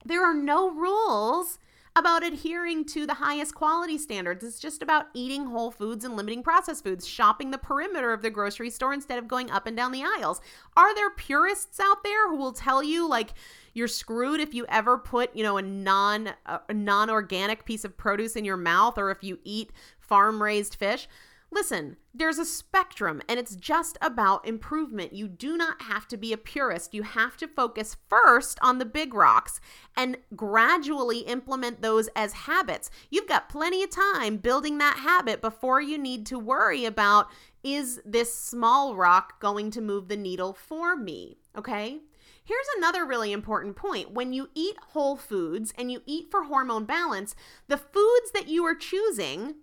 There 0.05 0.23
are 0.23 0.33
no 0.35 0.69
rules 0.69 1.57
about 1.95 2.23
adhering 2.23 2.85
to 2.85 3.05
the 3.05 3.13
highest 3.13 3.53
quality 3.53 3.97
standards. 3.97 4.43
It's 4.43 4.59
just 4.59 4.81
about 4.81 5.07
eating 5.13 5.45
whole 5.45 5.69
foods 5.69 6.03
and 6.03 6.17
limiting 6.17 6.41
processed 6.41 6.83
foods, 6.83 7.07
shopping 7.07 7.51
the 7.51 7.57
perimeter 7.57 8.13
of 8.13 8.21
the 8.21 8.31
grocery 8.31 8.69
store 8.69 8.93
instead 8.93 9.19
of 9.19 9.27
going 9.27 9.51
up 9.51 9.67
and 9.67 9.77
down 9.77 9.91
the 9.91 10.03
aisles. 10.03 10.41
Are 10.75 10.95
there 10.95 11.11
purists 11.11 11.79
out 11.79 12.03
there 12.03 12.29
who 12.29 12.37
will 12.37 12.53
tell 12.53 12.83
you 12.83 13.07
like 13.07 13.33
you're 13.73 13.87
screwed 13.87 14.39
if 14.39 14.53
you 14.53 14.65
ever 14.69 14.97
put, 14.97 15.35
you 15.35 15.43
know, 15.43 15.57
a 15.57 15.61
non 15.61 16.31
a 16.45 16.73
non-organic 16.73 17.65
piece 17.65 17.85
of 17.85 17.95
produce 17.95 18.35
in 18.35 18.45
your 18.45 18.57
mouth 18.57 18.97
or 18.97 19.11
if 19.11 19.23
you 19.23 19.39
eat 19.43 19.71
farm-raised 19.99 20.75
fish? 20.75 21.07
Listen, 21.53 21.97
there's 22.15 22.39
a 22.39 22.45
spectrum 22.45 23.21
and 23.29 23.39
it's 23.39 23.55
just 23.55 23.95
about 24.01 24.47
improvement. 24.47 25.13
You 25.13 25.27
do 25.27 25.55
not 25.55 25.83
have 25.83 26.07
to 26.07 26.17
be 26.17 26.33
a 26.33 26.37
purist. 26.37 26.95
You 26.95 27.03
have 27.03 27.37
to 27.37 27.47
focus 27.47 27.95
first 28.09 28.57
on 28.63 28.79
the 28.79 28.85
big 28.85 29.13
rocks 29.13 29.61
and 29.95 30.17
gradually 30.35 31.19
implement 31.19 31.83
those 31.83 32.09
as 32.15 32.33
habits. 32.33 32.89
You've 33.11 33.27
got 33.27 33.49
plenty 33.49 33.83
of 33.83 33.91
time 33.91 34.37
building 34.37 34.79
that 34.79 34.97
habit 34.97 35.41
before 35.41 35.79
you 35.79 35.99
need 35.99 36.25
to 36.27 36.39
worry 36.39 36.85
about 36.85 37.27
is 37.63 38.01
this 38.03 38.33
small 38.33 38.95
rock 38.95 39.39
going 39.39 39.69
to 39.71 39.81
move 39.81 40.07
the 40.07 40.17
needle 40.17 40.53
for 40.53 40.95
me? 40.95 41.37
Okay? 41.55 41.99
Here's 42.43 42.67
another 42.77 43.05
really 43.05 43.31
important 43.31 43.75
point. 43.75 44.11
When 44.11 44.33
you 44.33 44.49
eat 44.55 44.75
whole 44.89 45.17
foods 45.17 45.71
and 45.77 45.91
you 45.91 46.01
eat 46.07 46.31
for 46.31 46.45
hormone 46.45 46.85
balance, 46.85 47.35
the 47.67 47.77
foods 47.77 48.31
that 48.33 48.47
you 48.47 48.65
are 48.65 48.75
choosing 48.75 49.55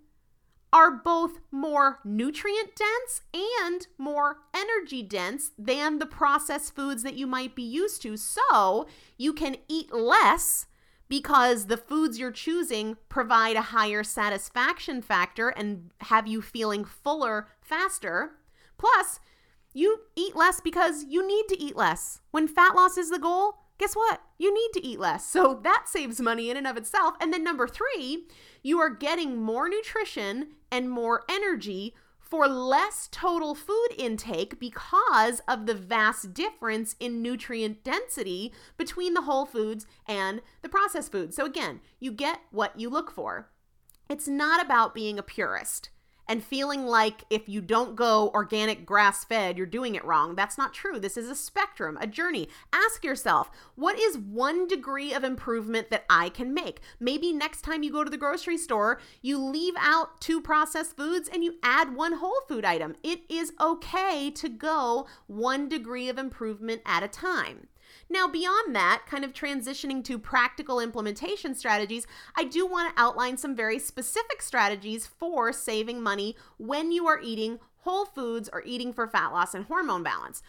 are 0.73 0.91
both 0.91 1.39
more 1.51 1.99
nutrient 2.03 2.75
dense 2.75 3.21
and 3.33 3.87
more 3.97 4.37
energy 4.53 5.03
dense 5.03 5.51
than 5.57 5.99
the 5.99 6.05
processed 6.05 6.75
foods 6.75 7.03
that 7.03 7.15
you 7.15 7.27
might 7.27 7.55
be 7.55 7.63
used 7.63 8.01
to. 8.01 8.15
So 8.15 8.87
you 9.17 9.33
can 9.33 9.57
eat 9.67 9.93
less 9.93 10.67
because 11.09 11.65
the 11.65 11.75
foods 11.75 12.17
you're 12.17 12.31
choosing 12.31 12.95
provide 13.09 13.57
a 13.57 13.61
higher 13.61 14.01
satisfaction 14.01 15.01
factor 15.01 15.49
and 15.49 15.91
have 16.01 16.25
you 16.25 16.41
feeling 16.41 16.85
fuller 16.85 17.49
faster. 17.59 18.31
Plus, 18.77 19.19
you 19.73 19.99
eat 20.15 20.35
less 20.35 20.61
because 20.61 21.03
you 21.03 21.27
need 21.27 21.47
to 21.49 21.61
eat 21.61 21.75
less. 21.75 22.21
When 22.31 22.47
fat 22.47 22.75
loss 22.75 22.97
is 22.97 23.09
the 23.09 23.19
goal, 23.19 23.55
guess 23.81 23.95
what? 23.95 24.21
You 24.37 24.53
need 24.53 24.69
to 24.73 24.87
eat 24.87 24.99
less. 24.99 25.27
So 25.27 25.59
that 25.63 25.85
saves 25.87 26.21
money 26.21 26.49
in 26.49 26.55
and 26.55 26.67
of 26.67 26.77
itself. 26.77 27.15
And 27.19 27.33
then 27.33 27.43
number 27.43 27.67
three, 27.67 28.27
you 28.63 28.79
are 28.79 28.89
getting 28.89 29.41
more 29.41 29.67
nutrition 29.67 30.49
and 30.71 30.89
more 30.89 31.23
energy 31.27 31.93
for 32.19 32.47
less 32.47 33.09
total 33.11 33.53
food 33.53 33.89
intake 33.97 34.57
because 34.57 35.41
of 35.49 35.65
the 35.65 35.73
vast 35.73 36.33
difference 36.33 36.95
in 36.97 37.21
nutrient 37.21 37.83
density 37.83 38.53
between 38.77 39.13
the 39.13 39.23
whole 39.23 39.45
foods 39.45 39.85
and 40.07 40.41
the 40.61 40.69
processed 40.69 41.11
foods. 41.11 41.35
So, 41.35 41.45
again, 41.45 41.81
you 41.99 42.13
get 42.13 42.39
what 42.51 42.79
you 42.79 42.89
look 42.89 43.11
for. 43.11 43.49
It's 44.09 44.29
not 44.29 44.63
about 44.63 44.93
being 44.93 45.19
a 45.19 45.23
purist 45.23 45.89
and 46.27 46.43
feeling 46.43 46.85
like 46.85 47.23
if 47.29 47.49
you 47.49 47.61
don't 47.61 47.95
go 47.95 48.31
organic 48.33 48.85
grass 48.85 49.25
fed, 49.25 49.57
you're 49.57 49.65
doing 49.65 49.95
it 49.95 50.05
wrong. 50.05 50.35
That's 50.35 50.57
not 50.57 50.73
true. 50.73 50.99
This 50.99 51.17
is 51.17 51.29
a 51.29 51.35
spectrum, 51.35 51.97
a 51.99 52.07
journey. 52.07 52.47
Ask 52.71 53.03
yourself, 53.03 53.51
what 53.75 53.99
is 53.99 54.17
one 54.17 54.67
degree 54.67 55.13
of 55.13 55.23
improvement 55.23 55.89
that 55.89 56.05
I 56.09 56.29
can 56.29 56.53
make? 56.53 56.79
Maybe 56.99 57.33
next 57.33 57.61
time 57.61 57.83
you 57.83 57.91
go 57.91 58.03
to 58.03 58.09
the 58.09 58.17
grocery 58.17 58.57
store, 58.57 58.99
you 59.21 59.37
leave 59.37 59.75
out 59.77 60.21
two 60.21 60.41
processed 60.41 60.95
foods 60.95 61.29
and 61.31 61.43
you 61.43 61.55
add 61.63 61.95
one 61.95 62.13
whole 62.13 62.41
food 62.47 62.65
item. 62.65 62.95
It 63.03 63.21
is 63.29 63.53
okay 63.59 64.31
to 64.31 64.49
go 64.49 65.07
one 65.27 65.67
degree 65.67 66.09
of 66.09 66.17
improvement 66.17 66.81
at 66.85 67.03
a 67.03 67.07
time. 67.07 67.67
Now, 68.09 68.27
beyond 68.27 68.75
that, 68.75 69.03
kind 69.07 69.23
of 69.23 69.33
transitioning 69.33 70.03
to 70.05 70.19
practical 70.19 70.79
implementation 70.79 71.55
strategies, 71.55 72.07
I 72.35 72.43
do 72.43 72.65
want 72.65 72.95
to 72.95 73.01
outline 73.01 73.37
some 73.37 73.55
very 73.55 73.79
specific 73.79 74.41
strategies 74.41 75.07
for 75.07 75.53
saving 75.53 76.01
money 76.01 76.35
when 76.57 76.91
you 76.91 77.07
are 77.07 77.19
eating 77.21 77.59
whole 77.79 78.05
foods 78.05 78.49
or 78.51 78.63
eating 78.65 78.93
for 78.93 79.07
fat 79.07 79.29
loss 79.29 79.53
and 79.53 79.65
hormone 79.65 80.03
balance. 80.03 80.43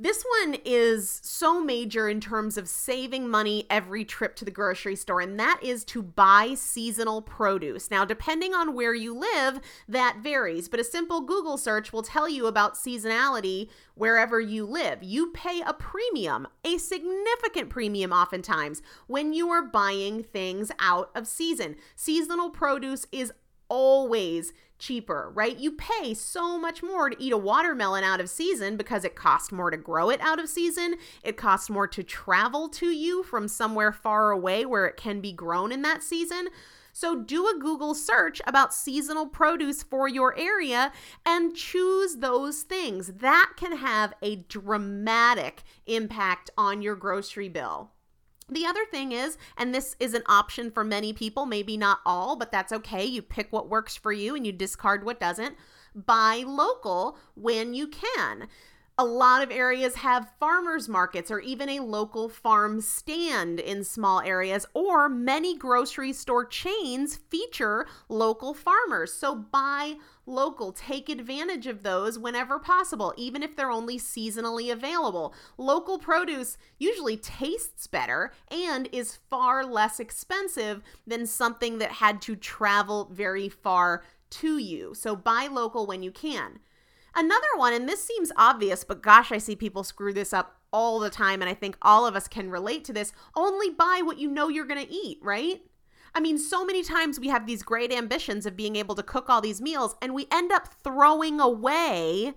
This 0.00 0.24
one 0.42 0.56
is 0.64 1.20
so 1.24 1.60
major 1.60 2.08
in 2.08 2.20
terms 2.20 2.56
of 2.56 2.68
saving 2.68 3.28
money 3.28 3.66
every 3.68 4.04
trip 4.04 4.36
to 4.36 4.44
the 4.44 4.50
grocery 4.52 4.94
store, 4.94 5.20
and 5.20 5.40
that 5.40 5.58
is 5.60 5.84
to 5.86 6.02
buy 6.02 6.54
seasonal 6.54 7.20
produce. 7.20 7.90
Now, 7.90 8.04
depending 8.04 8.54
on 8.54 8.74
where 8.74 8.94
you 8.94 9.12
live, 9.12 9.60
that 9.88 10.18
varies, 10.22 10.68
but 10.68 10.78
a 10.78 10.84
simple 10.84 11.22
Google 11.22 11.58
search 11.58 11.92
will 11.92 12.04
tell 12.04 12.28
you 12.28 12.46
about 12.46 12.74
seasonality 12.74 13.70
wherever 13.96 14.40
you 14.40 14.64
live. 14.64 15.02
You 15.02 15.32
pay 15.32 15.62
a 15.66 15.74
premium, 15.74 16.46
a 16.62 16.78
significant 16.78 17.68
premium 17.68 18.12
oftentimes, 18.12 18.82
when 19.08 19.32
you 19.32 19.48
are 19.48 19.62
buying 19.62 20.22
things 20.22 20.70
out 20.78 21.10
of 21.16 21.26
season. 21.26 21.74
Seasonal 21.96 22.50
produce 22.50 23.08
is 23.10 23.32
always 23.68 24.52
cheaper, 24.78 25.30
right? 25.34 25.58
You 25.58 25.72
pay 25.72 26.14
so 26.14 26.58
much 26.58 26.82
more 26.82 27.10
to 27.10 27.22
eat 27.22 27.32
a 27.32 27.38
watermelon 27.38 28.04
out 28.04 28.20
of 28.20 28.30
season 28.30 28.76
because 28.76 29.04
it 29.04 29.16
costs 29.16 29.50
more 29.50 29.70
to 29.70 29.76
grow 29.76 30.10
it 30.10 30.20
out 30.20 30.38
of 30.38 30.48
season. 30.48 30.96
It 31.22 31.36
costs 31.36 31.68
more 31.68 31.88
to 31.88 32.02
travel 32.02 32.68
to 32.70 32.86
you 32.86 33.22
from 33.22 33.48
somewhere 33.48 33.92
far 33.92 34.30
away 34.30 34.64
where 34.64 34.86
it 34.86 34.96
can 34.96 35.20
be 35.20 35.32
grown 35.32 35.72
in 35.72 35.82
that 35.82 36.02
season. 36.02 36.48
So 36.92 37.16
do 37.16 37.46
a 37.46 37.58
Google 37.58 37.94
search 37.94 38.40
about 38.46 38.74
seasonal 38.74 39.26
produce 39.26 39.82
for 39.82 40.08
your 40.08 40.36
area 40.36 40.92
and 41.24 41.54
choose 41.54 42.16
those 42.16 42.62
things. 42.62 43.12
That 43.18 43.52
can 43.56 43.76
have 43.76 44.14
a 44.20 44.36
dramatic 44.36 45.62
impact 45.86 46.50
on 46.58 46.82
your 46.82 46.96
grocery 46.96 47.48
bill. 47.48 47.92
The 48.50 48.66
other 48.66 48.84
thing 48.90 49.12
is, 49.12 49.36
and 49.56 49.74
this 49.74 49.94
is 50.00 50.14
an 50.14 50.22
option 50.26 50.70
for 50.70 50.82
many 50.82 51.12
people, 51.12 51.44
maybe 51.44 51.76
not 51.76 52.00
all, 52.06 52.36
but 52.36 52.50
that's 52.50 52.72
okay. 52.72 53.04
You 53.04 53.20
pick 53.20 53.52
what 53.52 53.68
works 53.68 53.96
for 53.96 54.12
you 54.12 54.34
and 54.34 54.46
you 54.46 54.52
discard 54.52 55.04
what 55.04 55.20
doesn't. 55.20 55.56
Buy 55.94 56.44
local 56.46 57.18
when 57.34 57.74
you 57.74 57.88
can. 57.88 58.48
A 59.00 59.04
lot 59.04 59.44
of 59.44 59.52
areas 59.52 59.94
have 59.94 60.32
farmers 60.40 60.88
markets 60.88 61.30
or 61.30 61.38
even 61.38 61.68
a 61.68 61.78
local 61.78 62.28
farm 62.28 62.80
stand 62.80 63.60
in 63.60 63.84
small 63.84 64.20
areas, 64.20 64.66
or 64.74 65.08
many 65.08 65.56
grocery 65.56 66.12
store 66.12 66.44
chains 66.44 67.14
feature 67.14 67.86
local 68.08 68.54
farmers. 68.54 69.12
So 69.12 69.36
buy 69.36 69.98
local. 70.26 70.72
Take 70.72 71.08
advantage 71.08 71.68
of 71.68 71.84
those 71.84 72.18
whenever 72.18 72.58
possible, 72.58 73.14
even 73.16 73.44
if 73.44 73.54
they're 73.54 73.70
only 73.70 74.00
seasonally 74.00 74.72
available. 74.72 75.32
Local 75.58 76.00
produce 76.00 76.58
usually 76.78 77.16
tastes 77.16 77.86
better 77.86 78.32
and 78.50 78.88
is 78.90 79.20
far 79.30 79.64
less 79.64 80.00
expensive 80.00 80.82
than 81.06 81.24
something 81.24 81.78
that 81.78 81.92
had 81.92 82.20
to 82.22 82.34
travel 82.34 83.08
very 83.12 83.48
far 83.48 84.02
to 84.30 84.58
you. 84.58 84.92
So 84.92 85.14
buy 85.14 85.46
local 85.46 85.86
when 85.86 86.02
you 86.02 86.10
can. 86.10 86.58
Another 87.18 87.48
one, 87.56 87.72
and 87.72 87.88
this 87.88 88.00
seems 88.00 88.30
obvious, 88.36 88.84
but 88.84 89.02
gosh, 89.02 89.32
I 89.32 89.38
see 89.38 89.56
people 89.56 89.82
screw 89.82 90.12
this 90.12 90.32
up 90.32 90.60
all 90.72 91.00
the 91.00 91.10
time, 91.10 91.42
and 91.42 91.50
I 91.50 91.54
think 91.54 91.76
all 91.82 92.06
of 92.06 92.14
us 92.14 92.28
can 92.28 92.48
relate 92.48 92.84
to 92.84 92.92
this. 92.92 93.12
Only 93.34 93.70
buy 93.70 94.02
what 94.04 94.18
you 94.18 94.30
know 94.30 94.48
you're 94.48 94.64
going 94.64 94.86
to 94.86 94.94
eat, 94.94 95.18
right? 95.20 95.60
I 96.14 96.20
mean, 96.20 96.38
so 96.38 96.64
many 96.64 96.84
times 96.84 97.18
we 97.18 97.26
have 97.26 97.44
these 97.44 97.64
great 97.64 97.92
ambitions 97.92 98.46
of 98.46 98.56
being 98.56 98.76
able 98.76 98.94
to 98.94 99.02
cook 99.02 99.28
all 99.28 99.40
these 99.40 99.60
meals, 99.60 99.96
and 100.00 100.14
we 100.14 100.28
end 100.30 100.52
up 100.52 100.68
throwing 100.84 101.40
away 101.40 102.34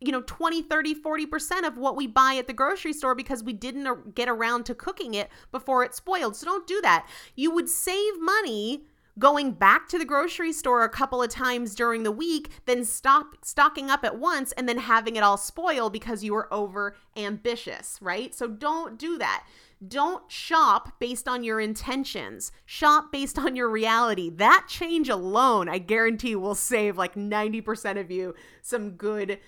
you 0.00 0.12
know 0.12 0.22
20 0.22 0.62
30 0.62 0.94
40% 0.94 1.66
of 1.66 1.76
what 1.76 1.96
we 1.96 2.06
buy 2.06 2.36
at 2.36 2.46
the 2.46 2.52
grocery 2.52 2.92
store 2.92 3.16
because 3.16 3.42
we 3.42 3.52
didn't 3.52 4.14
get 4.14 4.28
around 4.28 4.64
to 4.64 4.72
cooking 4.72 5.14
it 5.14 5.28
before 5.50 5.82
it 5.82 5.92
spoiled 5.92 6.36
so 6.36 6.46
don't 6.46 6.68
do 6.68 6.80
that 6.82 7.08
you 7.34 7.50
would 7.50 7.68
save 7.68 8.20
money 8.20 8.84
going 9.18 9.52
back 9.52 9.88
to 9.88 9.98
the 9.98 10.04
grocery 10.04 10.52
store 10.52 10.84
a 10.84 10.88
couple 10.88 11.22
of 11.22 11.28
times 11.28 11.74
during 11.74 12.02
the 12.02 12.12
week 12.12 12.50
then 12.66 12.84
stop 12.84 13.34
stocking 13.42 13.90
up 13.90 14.04
at 14.04 14.18
once 14.18 14.52
and 14.52 14.68
then 14.68 14.78
having 14.78 15.16
it 15.16 15.22
all 15.22 15.36
spoil 15.36 15.90
because 15.90 16.22
you 16.22 16.32
were 16.32 16.52
over 16.52 16.96
ambitious 17.16 17.98
right 18.00 18.34
so 18.34 18.46
don't 18.46 18.98
do 18.98 19.18
that 19.18 19.44
don't 19.86 20.30
shop 20.30 20.98
based 20.98 21.28
on 21.28 21.44
your 21.44 21.60
intentions. 21.60 22.50
Shop 22.66 23.12
based 23.12 23.38
on 23.38 23.54
your 23.54 23.68
reality. 23.68 24.28
That 24.28 24.66
change 24.68 25.08
alone, 25.08 25.68
I 25.68 25.78
guarantee, 25.78 26.34
will 26.34 26.56
save 26.56 26.98
like 26.98 27.14
90% 27.14 28.00
of 28.00 28.10
you 28.10 28.34
some 28.60 28.92
good 28.92 29.38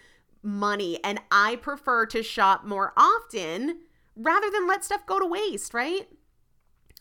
money. 0.42 1.02
And 1.02 1.20
I 1.30 1.56
prefer 1.56 2.06
to 2.06 2.22
shop 2.22 2.64
more 2.64 2.92
often 2.96 3.80
rather 4.14 4.50
than 4.50 4.68
let 4.68 4.84
stuff 4.84 5.04
go 5.04 5.18
to 5.18 5.26
waste, 5.26 5.74
right? 5.74 6.08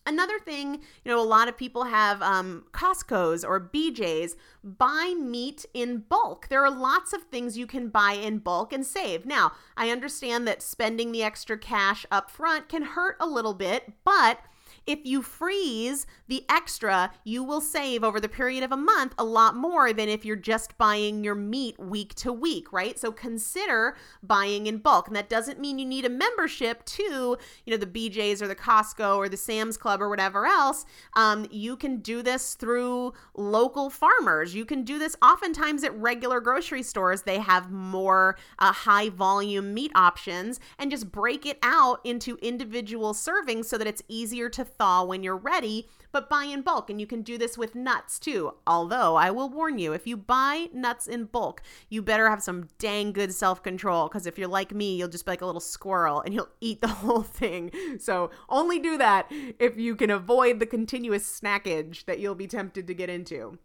Another 0.05 0.39
thing, 0.39 0.81
you 1.03 1.11
know, 1.11 1.21
a 1.21 1.23
lot 1.23 1.47
of 1.47 1.57
people 1.57 1.83
have 1.83 2.21
um, 2.21 2.65
Costco's 2.71 3.43
or 3.43 3.59
BJ's 3.59 4.35
buy 4.63 5.13
meat 5.19 5.65
in 5.73 5.99
bulk. 6.09 6.47
There 6.49 6.63
are 6.63 6.71
lots 6.71 7.13
of 7.13 7.23
things 7.23 7.57
you 7.57 7.67
can 7.67 7.89
buy 7.89 8.13
in 8.13 8.39
bulk 8.39 8.73
and 8.73 8.85
save. 8.85 9.25
Now, 9.25 9.51
I 9.77 9.91
understand 9.91 10.47
that 10.47 10.61
spending 10.61 11.11
the 11.11 11.23
extra 11.23 11.57
cash 11.57 12.05
up 12.09 12.31
front 12.31 12.69
can 12.69 12.81
hurt 12.83 13.17
a 13.19 13.27
little 13.27 13.53
bit, 13.53 13.93
but 14.03 14.39
if 14.89 15.05
you 15.05 15.21
freeze 15.21 16.07
the 16.27 16.43
extra, 16.49 17.11
you 17.23 17.43
will 17.43 17.61
save 17.61 18.03
over 18.03 18.19
the 18.19 18.27
period 18.27 18.63
of 18.63 18.71
a 18.71 18.77
month 18.77 19.13
a 19.19 19.23
lot 19.23 19.55
more 19.55 19.93
than 19.93 20.09
if 20.09 20.25
you're 20.25 20.35
just 20.35 20.75
buying 20.79 21.23
your 21.23 21.35
meat 21.35 21.77
week 21.79 22.15
to 22.15 22.33
week, 22.33 22.73
right? 22.73 22.97
So 22.97 23.11
consider 23.11 23.95
buying 24.23 24.65
in 24.65 24.79
bulk. 24.79 25.05
And 25.05 25.15
that 25.15 25.29
doesn't 25.29 25.59
mean 25.59 25.77
you 25.77 25.85
need 25.85 26.05
a 26.05 26.09
membership 26.09 26.83
to, 26.85 27.03
you 27.03 27.71
know, 27.71 27.77
the 27.77 27.85
BJ's 27.85 28.41
or 28.41 28.47
the 28.47 28.55
Costco 28.55 29.17
or 29.17 29.29
the 29.29 29.37
Sam's 29.37 29.77
Club 29.77 30.01
or 30.01 30.09
whatever 30.09 30.47
else. 30.47 30.85
Um, 31.15 31.45
you 31.51 31.77
can 31.77 31.97
do 31.97 32.23
this 32.23 32.55
through 32.55 33.13
local 33.35 33.91
farmers. 33.91 34.55
You 34.55 34.65
can 34.65 34.83
do 34.83 34.97
this 34.97 35.15
oftentimes 35.21 35.83
at 35.83 35.95
regular 35.95 36.39
grocery 36.39 36.81
stores. 36.81 37.21
They 37.21 37.37
have 37.37 37.69
more 37.69 38.37
uh, 38.57 38.73
high 38.73 39.09
volume 39.09 39.71
meat 39.75 39.91
options 39.93 40.59
and 40.79 40.89
just 40.89 41.11
break 41.11 41.45
it 41.45 41.59
out 41.61 41.99
into 42.03 42.39
individual 42.41 43.13
servings 43.13 43.65
so 43.65 43.77
that 43.77 43.85
it's 43.85 44.01
easier 44.07 44.49
to 44.49 44.65
thaw 44.79 45.03
when 45.03 45.21
you're 45.21 45.37
ready, 45.37 45.87
but 46.11 46.29
buy 46.29 46.45
in 46.45 46.63
bulk. 46.63 46.89
And 46.89 46.99
you 46.99 47.05
can 47.05 47.21
do 47.21 47.37
this 47.37 47.55
with 47.55 47.75
nuts 47.75 48.17
too. 48.17 48.55
Although 48.65 49.15
I 49.15 49.29
will 49.29 49.49
warn 49.49 49.77
you, 49.77 49.93
if 49.93 50.07
you 50.07 50.17
buy 50.17 50.69
nuts 50.73 51.05
in 51.05 51.25
bulk, 51.25 51.61
you 51.89 52.01
better 52.01 52.29
have 52.29 52.41
some 52.41 52.67
dang 52.79 53.13
good 53.13 53.31
self 53.31 53.61
control. 53.61 54.07
Because 54.07 54.25
if 54.25 54.39
you're 54.39 54.47
like 54.47 54.73
me, 54.73 54.95
you'll 54.95 55.07
just 55.07 55.25
be 55.25 55.33
like 55.33 55.41
a 55.41 55.45
little 55.45 55.61
squirrel 55.61 56.21
and 56.21 56.33
you'll 56.33 56.49
eat 56.61 56.81
the 56.81 56.87
whole 56.87 57.21
thing. 57.21 57.71
So 57.99 58.31
only 58.49 58.79
do 58.79 58.97
that 58.97 59.27
if 59.59 59.77
you 59.77 59.95
can 59.95 60.09
avoid 60.09 60.59
the 60.59 60.65
continuous 60.65 61.39
snackage 61.39 62.05
that 62.05 62.19
you'll 62.19 62.33
be 62.33 62.47
tempted 62.47 62.87
to 62.87 62.93
get 62.95 63.09
into. 63.09 63.59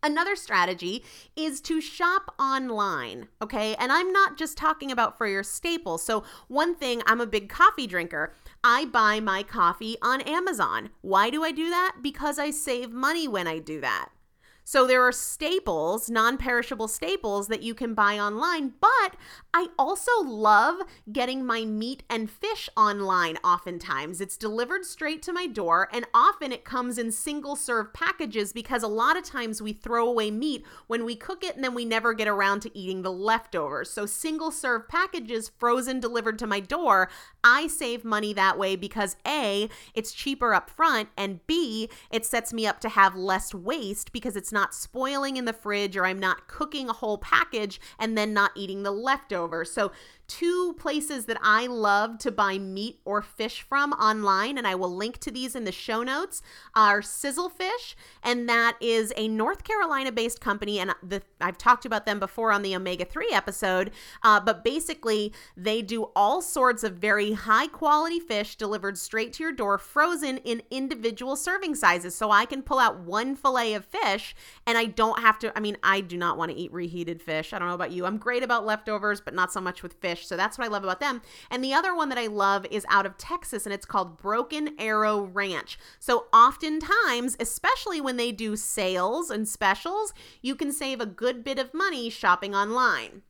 Another 0.00 0.36
strategy 0.36 1.04
is 1.34 1.60
to 1.62 1.80
shop 1.80 2.32
online, 2.38 3.26
okay? 3.42 3.74
And 3.80 3.90
I'm 3.90 4.12
not 4.12 4.38
just 4.38 4.56
talking 4.56 4.92
about 4.92 5.18
for 5.18 5.26
your 5.26 5.42
staples. 5.42 6.04
So, 6.04 6.22
one 6.46 6.76
thing, 6.76 7.02
I'm 7.06 7.20
a 7.20 7.26
big 7.26 7.48
coffee 7.48 7.88
drinker. 7.88 8.32
I 8.64 8.86
buy 8.86 9.20
my 9.20 9.44
coffee 9.44 9.96
on 10.02 10.20
Amazon. 10.22 10.90
Why 11.00 11.30
do 11.30 11.44
I 11.44 11.52
do 11.52 11.70
that? 11.70 11.98
Because 12.02 12.38
I 12.38 12.50
save 12.50 12.90
money 12.90 13.28
when 13.28 13.46
I 13.46 13.58
do 13.60 13.80
that. 13.80 14.08
So 14.70 14.86
there 14.86 15.02
are 15.02 15.12
staples, 15.12 16.10
non 16.10 16.36
perishable 16.36 16.88
staples 16.88 17.48
that 17.48 17.62
you 17.62 17.72
can 17.72 17.94
buy 17.94 18.18
online, 18.18 18.74
but 18.82 19.16
I 19.54 19.68
also 19.78 20.12
love 20.22 20.82
getting 21.10 21.42
my 21.46 21.64
meat 21.64 22.02
and 22.10 22.30
fish 22.30 22.68
online 22.76 23.38
oftentimes. 23.42 24.20
It's 24.20 24.36
delivered 24.36 24.84
straight 24.84 25.22
to 25.22 25.32
my 25.32 25.46
door, 25.46 25.88
and 25.90 26.04
often 26.12 26.52
it 26.52 26.66
comes 26.66 26.98
in 26.98 27.12
single 27.12 27.56
serve 27.56 27.94
packages 27.94 28.52
because 28.52 28.82
a 28.82 28.88
lot 28.88 29.16
of 29.16 29.24
times 29.24 29.62
we 29.62 29.72
throw 29.72 30.06
away 30.06 30.30
meat 30.30 30.66
when 30.86 31.06
we 31.06 31.16
cook 31.16 31.42
it 31.42 31.54
and 31.54 31.64
then 31.64 31.72
we 31.72 31.86
never 31.86 32.12
get 32.12 32.28
around 32.28 32.60
to 32.60 32.78
eating 32.78 33.00
the 33.00 33.10
leftovers. 33.10 33.90
So, 33.90 34.04
single 34.04 34.50
serve 34.50 34.86
packages, 34.86 35.48
frozen, 35.48 35.98
delivered 35.98 36.38
to 36.40 36.46
my 36.46 36.60
door, 36.60 37.08
I 37.42 37.68
save 37.68 38.04
money 38.04 38.34
that 38.34 38.58
way 38.58 38.76
because 38.76 39.16
A, 39.26 39.70
it's 39.94 40.12
cheaper 40.12 40.52
up 40.52 40.68
front, 40.68 41.08
and 41.16 41.40
B, 41.46 41.88
it 42.10 42.26
sets 42.26 42.52
me 42.52 42.66
up 42.66 42.80
to 42.80 42.90
have 42.90 43.16
less 43.16 43.54
waste 43.54 44.12
because 44.12 44.36
it's 44.36 44.52
not 44.52 44.57
spoiling 44.70 45.36
in 45.36 45.44
the 45.44 45.52
fridge 45.52 45.96
or 45.96 46.04
I'm 46.04 46.18
not 46.18 46.48
cooking 46.48 46.88
a 46.88 46.92
whole 46.92 47.18
package 47.18 47.80
and 47.98 48.16
then 48.16 48.32
not 48.32 48.52
eating 48.54 48.82
the 48.82 48.90
leftovers. 48.90 49.70
So 49.70 49.92
two 50.28 50.76
places 50.78 51.24
that 51.24 51.38
I 51.42 51.66
love 51.66 52.18
to 52.18 52.30
buy 52.30 52.58
meat 52.58 53.00
or 53.04 53.22
fish 53.22 53.62
from 53.62 53.92
online, 53.94 54.58
and 54.58 54.66
I 54.66 54.74
will 54.74 54.94
link 54.94 55.18
to 55.20 55.30
these 55.30 55.56
in 55.56 55.64
the 55.64 55.72
show 55.72 56.02
notes, 56.02 56.42
are 56.74 57.00
Sizzlefish, 57.00 57.94
and 58.22 58.48
that 58.48 58.76
is 58.80 59.12
a 59.16 59.26
North 59.26 59.64
Carolina 59.64 60.12
based 60.12 60.40
company. 60.40 60.78
And 60.78 60.94
the, 61.02 61.22
I've 61.40 61.58
talked 61.58 61.86
about 61.86 62.04
them 62.04 62.20
before 62.20 62.52
on 62.52 62.62
the 62.62 62.76
omega 62.76 63.06
3 63.06 63.30
episode, 63.32 63.90
uh, 64.22 64.38
but 64.38 64.62
basically, 64.62 65.32
they 65.56 65.80
do 65.82 66.10
all 66.14 66.42
sorts 66.42 66.84
of 66.84 66.94
very 66.94 67.32
high 67.32 67.66
quality 67.66 68.20
fish 68.20 68.56
delivered 68.56 68.98
straight 68.98 69.32
to 69.34 69.42
your 69.42 69.52
door, 69.52 69.78
frozen 69.78 70.36
in 70.38 70.62
individual 70.70 71.36
serving 71.36 71.74
sizes. 71.74 72.14
So 72.14 72.30
I 72.30 72.44
can 72.44 72.62
pull 72.62 72.78
out 72.78 73.00
one 73.00 73.34
fillet 73.34 73.74
of 73.74 73.84
fish 73.84 74.36
and 74.66 74.76
I 74.76 74.84
don't 74.84 75.20
have 75.20 75.38
to. 75.40 75.56
I 75.56 75.60
mean, 75.60 75.78
I 75.82 76.00
do 76.00 76.18
not 76.18 76.36
want 76.36 76.50
to 76.52 76.56
eat 76.56 76.72
reheated 76.72 77.22
fish. 77.22 77.52
I 77.52 77.58
don't 77.58 77.68
know 77.68 77.74
about 77.74 77.92
you. 77.92 78.04
I'm 78.04 78.18
great 78.18 78.42
about 78.42 78.66
leftovers, 78.66 79.20
but 79.20 79.34
not 79.34 79.52
so 79.52 79.60
much 79.60 79.82
with 79.82 79.94
fish 79.94 80.17
So 80.26 80.36
that's 80.36 80.58
what 80.58 80.66
I 80.66 80.70
love 80.70 80.84
about 80.84 81.00
them. 81.00 81.22
And 81.50 81.62
the 81.62 81.74
other 81.74 81.94
one 81.94 82.08
that 82.08 82.18
I 82.18 82.26
love 82.26 82.66
is 82.70 82.86
out 82.88 83.06
of 83.06 83.18
Texas 83.18 83.64
and 83.66 83.72
it's 83.72 83.86
called 83.86 84.18
Broken 84.18 84.70
Arrow 84.78 85.20
Ranch. 85.20 85.78
So 85.98 86.26
oftentimes, 86.32 87.36
especially 87.40 88.00
when 88.00 88.16
they 88.16 88.32
do 88.32 88.56
sales 88.56 89.30
and 89.30 89.48
specials, 89.48 90.12
you 90.42 90.54
can 90.54 90.72
save 90.72 91.00
a 91.00 91.06
good 91.06 91.44
bit 91.44 91.58
of 91.58 91.74
money 91.74 92.10
shopping 92.10 92.54
online. 92.54 93.22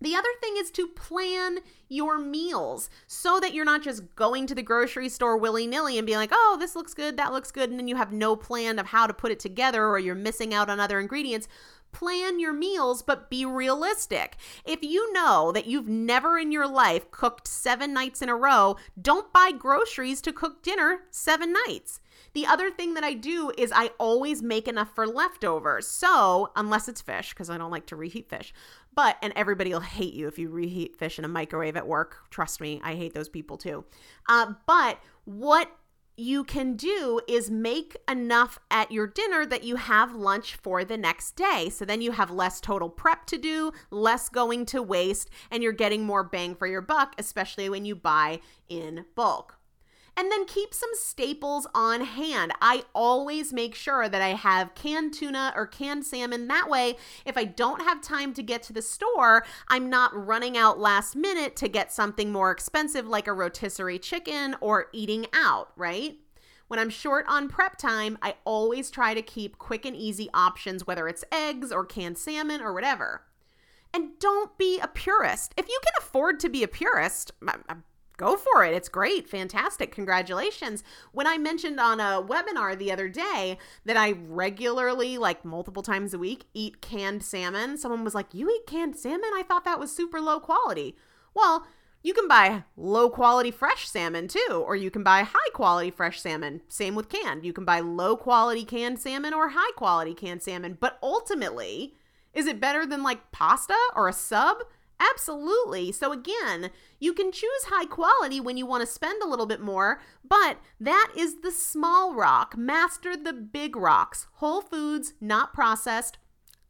The 0.00 0.14
other 0.16 0.28
thing 0.40 0.56
is 0.58 0.70
to 0.72 0.88
plan 0.88 1.60
your 1.88 2.18
meals 2.18 2.90
so 3.06 3.40
that 3.40 3.54
you're 3.54 3.64
not 3.64 3.82
just 3.82 4.14
going 4.16 4.46
to 4.48 4.54
the 4.54 4.62
grocery 4.62 5.08
store 5.08 5.36
willy 5.36 5.66
nilly 5.66 5.96
and 5.96 6.06
being 6.06 6.18
like, 6.18 6.32
oh, 6.32 6.56
this 6.58 6.76
looks 6.76 6.92
good, 6.92 7.16
that 7.16 7.32
looks 7.32 7.50
good, 7.50 7.70
and 7.70 7.78
then 7.78 7.88
you 7.88 7.96
have 7.96 8.12
no 8.12 8.36
plan 8.36 8.78
of 8.78 8.88
how 8.88 9.06
to 9.06 9.14
put 9.14 9.32
it 9.32 9.40
together 9.40 9.86
or 9.86 9.98
you're 9.98 10.14
missing 10.14 10.52
out 10.52 10.68
on 10.68 10.78
other 10.78 11.00
ingredients 11.00 11.48
plan 11.94 12.38
your 12.38 12.52
meals, 12.52 13.00
but 13.00 13.30
be 13.30 13.46
realistic. 13.46 14.36
If 14.66 14.82
you 14.82 15.10
know 15.12 15.52
that 15.52 15.66
you've 15.66 15.88
never 15.88 16.36
in 16.38 16.52
your 16.52 16.66
life 16.66 17.10
cooked 17.10 17.48
seven 17.48 17.94
nights 17.94 18.20
in 18.20 18.28
a 18.28 18.36
row, 18.36 18.76
don't 19.00 19.32
buy 19.32 19.52
groceries 19.56 20.20
to 20.22 20.32
cook 20.32 20.62
dinner 20.62 21.04
seven 21.10 21.54
nights. 21.66 22.00
The 22.34 22.46
other 22.46 22.70
thing 22.70 22.94
that 22.94 23.04
I 23.04 23.14
do 23.14 23.52
is 23.56 23.72
I 23.72 23.90
always 23.98 24.42
make 24.42 24.66
enough 24.66 24.94
for 24.94 25.06
leftovers. 25.06 25.86
So, 25.86 26.50
unless 26.56 26.88
it's 26.88 27.00
fish, 27.00 27.30
because 27.30 27.48
I 27.48 27.56
don't 27.56 27.70
like 27.70 27.86
to 27.86 27.96
reheat 27.96 28.28
fish, 28.28 28.52
but, 28.94 29.16
and 29.22 29.32
everybody 29.36 29.70
will 29.72 29.80
hate 29.80 30.14
you 30.14 30.26
if 30.26 30.38
you 30.38 30.50
reheat 30.50 30.96
fish 30.96 31.18
in 31.18 31.24
a 31.24 31.28
microwave 31.28 31.76
at 31.76 31.86
work. 31.86 32.18
Trust 32.30 32.60
me, 32.60 32.80
I 32.82 32.94
hate 32.94 33.14
those 33.14 33.28
people 33.28 33.56
too. 33.56 33.84
Uh, 34.28 34.54
but 34.66 34.98
what 35.24 35.70
you 36.16 36.44
can 36.44 36.76
do 36.76 37.20
is 37.26 37.50
make 37.50 37.96
enough 38.08 38.58
at 38.70 38.92
your 38.92 39.06
dinner 39.06 39.44
that 39.46 39.64
you 39.64 39.76
have 39.76 40.14
lunch 40.14 40.54
for 40.54 40.84
the 40.84 40.96
next 40.96 41.36
day. 41.36 41.68
So 41.70 41.84
then 41.84 42.00
you 42.00 42.12
have 42.12 42.30
less 42.30 42.60
total 42.60 42.88
prep 42.88 43.26
to 43.26 43.38
do, 43.38 43.72
less 43.90 44.28
going 44.28 44.66
to 44.66 44.82
waste, 44.82 45.30
and 45.50 45.62
you're 45.62 45.72
getting 45.72 46.04
more 46.04 46.24
bang 46.24 46.54
for 46.54 46.66
your 46.66 46.82
buck, 46.82 47.14
especially 47.18 47.68
when 47.68 47.84
you 47.84 47.96
buy 47.96 48.40
in 48.68 49.04
bulk. 49.14 49.58
And 50.16 50.30
then 50.30 50.46
keep 50.46 50.72
some 50.72 50.90
staples 50.94 51.66
on 51.74 52.02
hand. 52.02 52.52
I 52.62 52.84
always 52.94 53.52
make 53.52 53.74
sure 53.74 54.08
that 54.08 54.22
I 54.22 54.28
have 54.28 54.74
canned 54.76 55.12
tuna 55.14 55.52
or 55.56 55.66
canned 55.66 56.06
salmon. 56.06 56.46
That 56.46 56.70
way, 56.70 56.96
if 57.24 57.36
I 57.36 57.44
don't 57.44 57.82
have 57.82 58.00
time 58.00 58.32
to 58.34 58.42
get 58.42 58.62
to 58.64 58.72
the 58.72 58.82
store, 58.82 59.44
I'm 59.68 59.90
not 59.90 60.14
running 60.14 60.56
out 60.56 60.78
last 60.78 61.16
minute 61.16 61.56
to 61.56 61.68
get 61.68 61.92
something 61.92 62.30
more 62.30 62.52
expensive 62.52 63.08
like 63.08 63.26
a 63.26 63.32
rotisserie 63.32 63.98
chicken 63.98 64.54
or 64.60 64.86
eating 64.92 65.26
out, 65.32 65.72
right? 65.76 66.16
When 66.68 66.78
I'm 66.78 66.90
short 66.90 67.26
on 67.28 67.48
prep 67.48 67.76
time, 67.76 68.16
I 68.22 68.36
always 68.44 68.90
try 68.90 69.14
to 69.14 69.22
keep 69.22 69.58
quick 69.58 69.84
and 69.84 69.96
easy 69.96 70.30
options, 70.32 70.86
whether 70.86 71.08
it's 71.08 71.24
eggs 71.30 71.70
or 71.72 71.84
canned 71.84 72.18
salmon 72.18 72.60
or 72.60 72.72
whatever. 72.72 73.22
And 73.92 74.18
don't 74.18 74.56
be 74.58 74.80
a 74.80 74.88
purist. 74.88 75.54
If 75.56 75.68
you 75.68 75.78
can 75.84 75.92
afford 75.98 76.40
to 76.40 76.48
be 76.48 76.62
a 76.62 76.68
purist, 76.68 77.32
go 78.16 78.36
for 78.36 78.64
it. 78.64 78.74
It's 78.74 78.88
great. 78.88 79.28
Fantastic. 79.28 79.92
Congratulations. 79.92 80.82
When 81.12 81.26
I 81.26 81.38
mentioned 81.38 81.80
on 81.80 82.00
a 82.00 82.22
webinar 82.22 82.78
the 82.78 82.92
other 82.92 83.08
day 83.08 83.58
that 83.84 83.96
I 83.96 84.12
regularly, 84.12 85.18
like 85.18 85.44
multiple 85.44 85.82
times 85.82 86.14
a 86.14 86.18
week, 86.18 86.46
eat 86.54 86.80
canned 86.80 87.22
salmon, 87.22 87.76
someone 87.76 88.04
was 88.04 88.14
like, 88.14 88.32
You 88.32 88.50
eat 88.50 88.66
canned 88.66 88.96
salmon? 88.96 89.30
I 89.34 89.42
thought 89.46 89.64
that 89.64 89.80
was 89.80 89.94
super 89.94 90.20
low 90.20 90.40
quality. 90.40 90.96
Well, 91.34 91.66
you 92.04 92.12
can 92.12 92.28
buy 92.28 92.64
low 92.76 93.08
quality 93.08 93.50
fresh 93.50 93.88
salmon 93.88 94.28
too, 94.28 94.62
or 94.66 94.76
you 94.76 94.90
can 94.90 95.02
buy 95.02 95.22
high 95.22 95.50
quality 95.54 95.90
fresh 95.90 96.20
salmon. 96.20 96.60
Same 96.68 96.94
with 96.94 97.08
canned. 97.08 97.46
You 97.46 97.54
can 97.54 97.64
buy 97.64 97.80
low 97.80 98.14
quality 98.14 98.64
canned 98.64 99.00
salmon 99.00 99.32
or 99.32 99.48
high 99.48 99.72
quality 99.74 100.12
canned 100.12 100.42
salmon. 100.42 100.76
But 100.78 100.98
ultimately, 101.02 101.94
is 102.34 102.46
it 102.46 102.60
better 102.60 102.84
than 102.84 103.02
like 103.02 103.32
pasta 103.32 103.76
or 103.96 104.06
a 104.06 104.12
sub? 104.12 104.58
Absolutely. 105.00 105.92
So, 105.92 106.12
again, 106.12 106.70
you 107.00 107.12
can 107.12 107.32
choose 107.32 107.64
high 107.66 107.86
quality 107.86 108.40
when 108.40 108.56
you 108.56 108.66
want 108.66 108.82
to 108.82 108.86
spend 108.86 109.22
a 109.22 109.28
little 109.28 109.46
bit 109.46 109.60
more, 109.60 110.00
but 110.26 110.58
that 110.80 111.12
is 111.16 111.40
the 111.42 111.50
small 111.50 112.14
rock. 112.14 112.56
Master 112.56 113.16
the 113.16 113.32
big 113.32 113.76
rocks. 113.76 114.26
Whole 114.34 114.60
foods, 114.60 115.14
not 115.20 115.52
processed, 115.52 116.18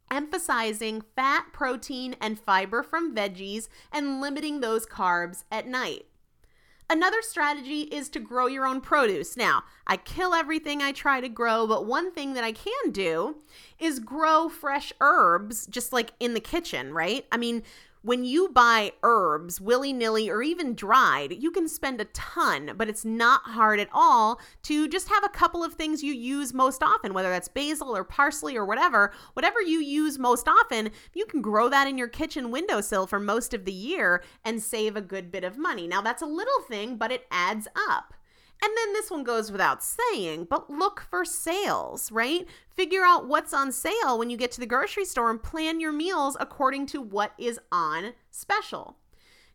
emphasizing 0.09 1.03
fat, 1.15 1.47
protein, 1.53 2.15
and 2.19 2.39
fiber 2.39 2.83
from 2.83 3.15
veggies 3.15 3.67
and 3.91 4.21
limiting 4.21 4.59
those 4.59 4.85
carbs 4.85 5.43
at 5.51 5.67
night. 5.67 6.05
Another 6.87 7.23
strategy 7.23 7.81
is 7.81 8.09
to 8.09 8.19
grow 8.19 8.45
your 8.45 8.67
own 8.67 8.79
produce. 8.79 9.35
Now, 9.35 9.63
I 9.87 9.97
kill 9.97 10.35
everything 10.35 10.83
I 10.83 10.91
try 10.91 11.19
to 11.19 11.27
grow, 11.27 11.65
but 11.65 11.87
one 11.87 12.11
thing 12.11 12.35
that 12.35 12.43
I 12.43 12.51
can 12.51 12.91
do 12.91 13.37
is 13.79 13.99
grow 13.99 14.49
fresh 14.49 14.93
herbs 15.01 15.65
just 15.65 15.91
like 15.91 16.11
in 16.19 16.35
the 16.35 16.39
kitchen, 16.39 16.93
right? 16.93 17.25
I 17.31 17.37
mean, 17.37 17.63
when 18.05 18.23
you 18.23 18.49
buy 18.49 18.91
herbs 19.01 19.59
willy 19.59 19.91
nilly 19.91 20.29
or 20.29 20.43
even 20.43 20.75
dried, 20.75 21.41
you 21.41 21.49
can 21.49 21.67
spend 21.67 21.99
a 21.99 22.05
ton, 22.05 22.73
but 22.77 22.87
it's 22.87 23.03
not 23.03 23.41
hard 23.45 23.79
at 23.79 23.89
all 23.91 24.39
to 24.61 24.87
just 24.87 25.09
have 25.09 25.23
a 25.23 25.29
couple 25.29 25.63
of 25.63 25.73
things 25.73 26.03
you 26.03 26.13
use 26.13 26.53
most 26.53 26.83
often, 26.83 27.15
whether 27.15 27.31
that's 27.31 27.47
basil 27.47 27.97
or 27.97 28.03
parsley 28.03 28.55
or 28.55 28.63
whatever. 28.63 29.11
Whatever 29.33 29.59
you 29.59 29.79
use 29.79 30.19
most 30.19 30.47
often, 30.47 30.91
you 31.15 31.25
can 31.25 31.41
grow 31.41 31.67
that 31.67 31.87
in 31.87 31.97
your 31.97 32.07
kitchen 32.07 32.51
windowsill 32.51 33.07
for 33.07 33.19
most 33.19 33.55
of 33.55 33.65
the 33.65 33.73
year 33.73 34.21
and 34.43 34.61
save 34.61 34.95
a 34.95 35.01
good 35.01 35.31
bit 35.31 35.43
of 35.43 35.57
money. 35.57 35.87
Now, 35.87 36.01
that's 36.01 36.21
a 36.21 36.27
little 36.27 36.61
thing, 36.67 36.97
but 36.97 37.11
it 37.11 37.25
adds 37.31 37.67
up. 37.89 38.13
And 38.65 38.73
then 38.75 38.93
this 38.93 39.11
one 39.11 39.23
goes 39.23 39.51
without 39.51 39.83
saying, 39.83 40.47
but 40.49 40.71
look 40.71 41.05
for 41.07 41.23
sales, 41.23 42.11
right? 42.11 42.47
Figure 42.67 43.03
out 43.03 43.27
what's 43.27 43.53
on 43.53 43.71
sale 43.71 44.17
when 44.17 44.31
you 44.31 44.37
get 44.37 44.51
to 44.53 44.59
the 44.59 44.65
grocery 44.65 45.05
store 45.05 45.29
and 45.29 45.41
plan 45.41 45.79
your 45.79 45.91
meals 45.91 46.35
according 46.39 46.87
to 46.87 46.99
what 46.99 47.33
is 47.37 47.59
on 47.71 48.13
special. 48.31 48.97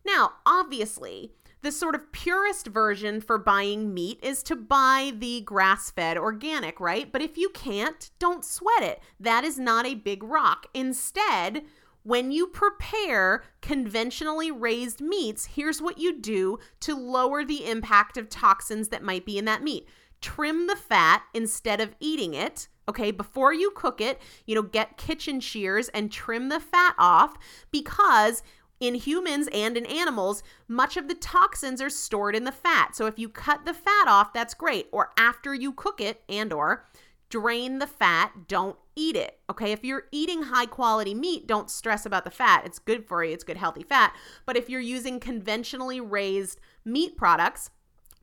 Now, 0.05 0.35
obviously, 0.45 1.33
the 1.61 1.73
sort 1.73 1.93
of 1.93 2.13
purest 2.13 2.67
version 2.67 3.19
for 3.19 3.37
buying 3.37 3.93
meat 3.93 4.17
is 4.23 4.43
to 4.43 4.55
buy 4.55 5.11
the 5.13 5.41
grass 5.41 5.91
fed 5.91 6.17
organic, 6.17 6.79
right? 6.79 7.11
But 7.11 7.21
if 7.21 7.37
you 7.37 7.49
can't, 7.49 8.11
don't 8.17 8.45
sweat 8.45 8.81
it. 8.81 9.01
That 9.19 9.43
is 9.43 9.59
not 9.59 9.85
a 9.85 9.95
big 9.95 10.23
rock. 10.23 10.67
Instead, 10.73 11.63
when 12.03 12.31
you 12.31 12.47
prepare 12.47 13.43
conventionally 13.61 14.51
raised 14.51 15.01
meats, 15.01 15.45
here's 15.45 15.81
what 15.81 15.97
you 15.97 16.19
do 16.19 16.59
to 16.81 16.95
lower 16.95 17.45
the 17.45 17.69
impact 17.69 18.17
of 18.17 18.29
toxins 18.29 18.89
that 18.89 19.03
might 19.03 19.25
be 19.25 19.37
in 19.37 19.45
that 19.45 19.63
meat. 19.63 19.87
Trim 20.21 20.67
the 20.67 20.75
fat 20.75 21.23
instead 21.33 21.81
of 21.81 21.95
eating 21.99 22.33
it. 22.33 22.67
Okay, 22.89 23.11
before 23.11 23.53
you 23.53 23.71
cook 23.71 24.01
it, 24.01 24.19
you 24.45 24.55
know, 24.55 24.61
get 24.61 24.97
kitchen 24.97 25.39
shears 25.39 25.89
and 25.89 26.11
trim 26.11 26.49
the 26.49 26.59
fat 26.59 26.95
off 26.97 27.37
because 27.71 28.43
in 28.79 28.95
humans 28.95 29.47
and 29.53 29.77
in 29.77 29.85
animals, 29.85 30.43
much 30.67 30.97
of 30.97 31.07
the 31.07 31.13
toxins 31.15 31.81
are 31.81 31.89
stored 31.89 32.35
in 32.35 32.43
the 32.43 32.51
fat. 32.51 32.95
So 32.95 33.05
if 33.05 33.19
you 33.19 33.29
cut 33.29 33.63
the 33.63 33.75
fat 33.75 34.07
off, 34.07 34.33
that's 34.33 34.55
great. 34.55 34.87
Or 34.91 35.11
after 35.17 35.53
you 35.53 35.71
cook 35.71 36.01
it 36.01 36.23
and 36.27 36.51
or 36.51 36.85
drain 37.31 37.79
the 37.79 37.87
fat, 37.87 38.47
don't 38.47 38.75
eat 38.95 39.15
it. 39.15 39.39
Okay, 39.49 39.71
if 39.71 39.83
you're 39.83 40.03
eating 40.11 40.43
high 40.43 40.67
quality 40.67 41.15
meat, 41.15 41.47
don't 41.47 41.71
stress 41.71 42.05
about 42.05 42.25
the 42.25 42.29
fat. 42.29 42.65
It's 42.65 42.77
good 42.77 43.07
for 43.07 43.23
you, 43.23 43.33
it's 43.33 43.43
good, 43.43 43.57
healthy 43.57 43.83
fat. 43.83 44.13
But 44.45 44.57
if 44.57 44.69
you're 44.69 44.81
using 44.81 45.19
conventionally 45.19 45.99
raised 45.99 46.59
meat 46.85 47.17
products, 47.17 47.71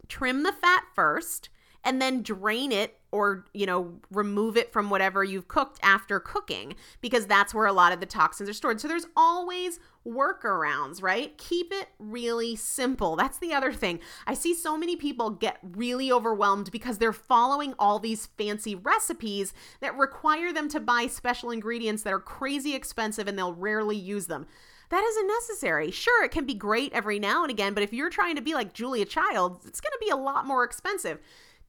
trim 0.08 0.42
the 0.42 0.52
fat 0.52 0.84
first 0.94 1.48
and 1.84 2.00
then 2.00 2.22
drain 2.22 2.72
it 2.72 2.98
or 3.10 3.46
you 3.54 3.64
know 3.64 3.94
remove 4.10 4.56
it 4.56 4.72
from 4.72 4.90
whatever 4.90 5.24
you've 5.24 5.48
cooked 5.48 5.78
after 5.82 6.20
cooking 6.20 6.74
because 7.00 7.26
that's 7.26 7.54
where 7.54 7.66
a 7.66 7.72
lot 7.72 7.92
of 7.92 8.00
the 8.00 8.06
toxins 8.06 8.48
are 8.48 8.54
stored. 8.54 8.80
So 8.80 8.88
there's 8.88 9.06
always 9.16 9.80
workarounds 10.06 11.02
right? 11.02 11.36
Keep 11.38 11.72
it 11.72 11.88
really 11.98 12.56
simple. 12.56 13.16
That's 13.16 13.38
the 13.38 13.52
other 13.52 13.72
thing. 13.72 14.00
I 14.26 14.34
see 14.34 14.54
so 14.54 14.76
many 14.76 14.96
people 14.96 15.30
get 15.30 15.58
really 15.62 16.10
overwhelmed 16.10 16.70
because 16.70 16.98
they're 16.98 17.12
following 17.12 17.74
all 17.78 17.98
these 17.98 18.26
fancy 18.26 18.74
recipes 18.74 19.52
that 19.80 19.96
require 19.96 20.52
them 20.52 20.68
to 20.70 20.80
buy 20.80 21.06
special 21.06 21.50
ingredients 21.50 22.02
that 22.02 22.12
are 22.12 22.20
crazy 22.20 22.74
expensive 22.74 23.28
and 23.28 23.38
they'll 23.38 23.54
rarely 23.54 23.96
use 23.96 24.26
them. 24.26 24.46
That 24.90 25.04
isn't 25.04 25.26
necessary. 25.26 25.90
Sure, 25.90 26.24
it 26.24 26.30
can 26.30 26.46
be 26.46 26.54
great 26.54 26.92
every 26.94 27.18
now 27.18 27.42
and 27.42 27.50
again, 27.50 27.74
but 27.74 27.82
if 27.82 27.92
you're 27.92 28.08
trying 28.08 28.36
to 28.36 28.42
be 28.42 28.54
like 28.54 28.72
Julia 28.72 29.04
Child, 29.04 29.60
it's 29.66 29.80
going 29.80 29.92
to 29.92 29.98
be 30.00 30.10
a 30.10 30.16
lot 30.16 30.46
more 30.46 30.64
expensive. 30.64 31.18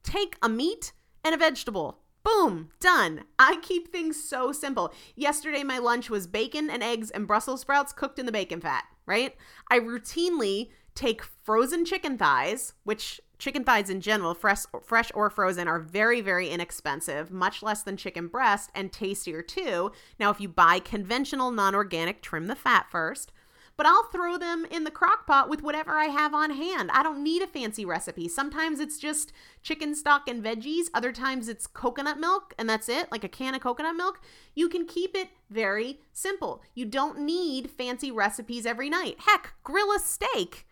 Take 0.03 0.37
a 0.41 0.49
meat 0.49 0.93
and 1.23 1.35
a 1.35 1.37
vegetable. 1.37 1.99
Boom, 2.23 2.69
done. 2.79 3.23
I 3.37 3.57
keep 3.61 3.91
things 3.91 4.21
so 4.21 4.51
simple. 4.51 4.93
Yesterday, 5.15 5.63
my 5.63 5.77
lunch 5.77 6.09
was 6.09 6.27
bacon 6.27 6.69
and 6.69 6.83
eggs 6.83 7.09
and 7.09 7.27
Brussels 7.27 7.61
sprouts 7.61 7.93
cooked 7.93 8.19
in 8.19 8.25
the 8.25 8.31
bacon 8.31 8.61
fat, 8.61 8.83
right? 9.05 9.35
I 9.71 9.79
routinely 9.79 10.69
take 10.95 11.23
frozen 11.23 11.85
chicken 11.85 12.17
thighs, 12.17 12.73
which 12.83 13.21
chicken 13.37 13.63
thighs 13.63 13.89
in 13.89 14.01
general, 14.01 14.33
fresh, 14.33 14.63
fresh 14.83 15.11
or 15.15 15.29
frozen, 15.29 15.67
are 15.67 15.79
very, 15.79 16.19
very 16.19 16.49
inexpensive, 16.49 17.31
much 17.31 17.63
less 17.63 17.83
than 17.83 17.95
chicken 17.95 18.27
breast, 18.27 18.69
and 18.75 18.91
tastier 18.91 19.41
too. 19.41 19.91
Now, 20.19 20.29
if 20.29 20.41
you 20.41 20.49
buy 20.49 20.79
conventional 20.79 21.51
non 21.51 21.73
organic, 21.73 22.21
trim 22.21 22.47
the 22.47 22.55
fat 22.55 22.87
first 22.91 23.31
but 23.79 23.85
I'll 23.85 24.03
throw 24.03 24.37
them 24.37 24.65
in 24.69 24.83
the 24.83 24.91
crock 24.91 25.25
pot 25.25 25.47
with 25.47 25.63
whatever 25.63 25.93
I 25.93 26.07
have 26.07 26.33
on 26.33 26.49
hand. 26.51 26.91
I 26.91 27.01
don't 27.01 27.23
need 27.23 27.41
a 27.41 27.47
fancy 27.47 27.85
recipe. 27.85 28.27
Sometimes 28.27 28.81
it's 28.81 28.99
just 28.99 29.31
chicken 29.63 29.95
stock 29.95 30.27
and 30.27 30.43
veggies, 30.43 30.87
other 30.93 31.13
times 31.13 31.47
it's 31.47 31.65
coconut 31.65 32.19
milk, 32.19 32.53
and 32.59 32.69
that's 32.69 32.89
it, 32.89 33.09
like 33.09 33.23
a 33.23 33.29
can 33.29 33.55
of 33.55 33.61
coconut 33.61 33.95
milk. 33.95 34.19
You 34.53 34.67
can 34.67 34.85
keep 34.85 35.15
it 35.15 35.29
very 35.49 36.01
simple. 36.11 36.61
You 36.75 36.87
don't 36.87 37.19
need 37.19 37.71
fancy 37.71 38.11
recipes 38.11 38.65
every 38.65 38.89
night. 38.89 39.15
Heck, 39.19 39.53
grill 39.63 39.93
a 39.93 39.99
steak 39.99 40.67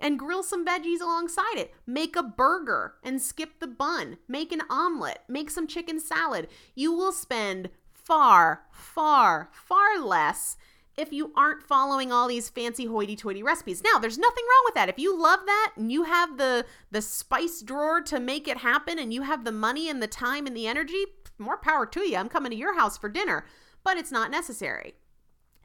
and 0.00 0.18
grill 0.18 0.42
some 0.42 0.66
veggies 0.66 1.00
alongside 1.00 1.58
it. 1.58 1.72
Make 1.86 2.16
a 2.16 2.24
burger 2.24 2.94
and 3.04 3.22
skip 3.22 3.60
the 3.60 3.68
bun. 3.68 4.18
Make 4.26 4.50
an 4.50 4.62
omelet. 4.68 5.20
Make 5.28 5.50
some 5.50 5.68
chicken 5.68 6.00
salad. 6.00 6.48
You 6.74 6.92
will 6.92 7.12
spend 7.12 7.70
far, 7.92 8.62
far, 8.72 9.48
far 9.52 10.00
less 10.00 10.56
if 10.98 11.12
you 11.12 11.32
aren't 11.36 11.62
following 11.62 12.10
all 12.10 12.28
these 12.28 12.48
fancy 12.48 12.86
hoity-toity 12.86 13.42
recipes. 13.42 13.82
Now, 13.82 13.98
there's 13.98 14.18
nothing 14.18 14.44
wrong 14.44 14.62
with 14.64 14.74
that. 14.74 14.88
If 14.88 14.98
you 14.98 15.18
love 15.18 15.40
that 15.46 15.72
and 15.76 15.92
you 15.92 16.02
have 16.02 16.36
the 16.36 16.66
the 16.90 17.00
spice 17.00 17.62
drawer 17.62 18.02
to 18.02 18.18
make 18.18 18.48
it 18.48 18.58
happen 18.58 18.98
and 18.98 19.14
you 19.14 19.22
have 19.22 19.44
the 19.44 19.52
money 19.52 19.88
and 19.88 20.02
the 20.02 20.08
time 20.08 20.46
and 20.46 20.56
the 20.56 20.66
energy, 20.66 21.04
more 21.38 21.56
power 21.56 21.86
to 21.86 22.00
you. 22.00 22.16
I'm 22.16 22.28
coming 22.28 22.50
to 22.50 22.58
your 22.58 22.76
house 22.76 22.98
for 22.98 23.08
dinner, 23.08 23.46
but 23.84 23.96
it's 23.96 24.10
not 24.10 24.30
necessary. 24.30 24.94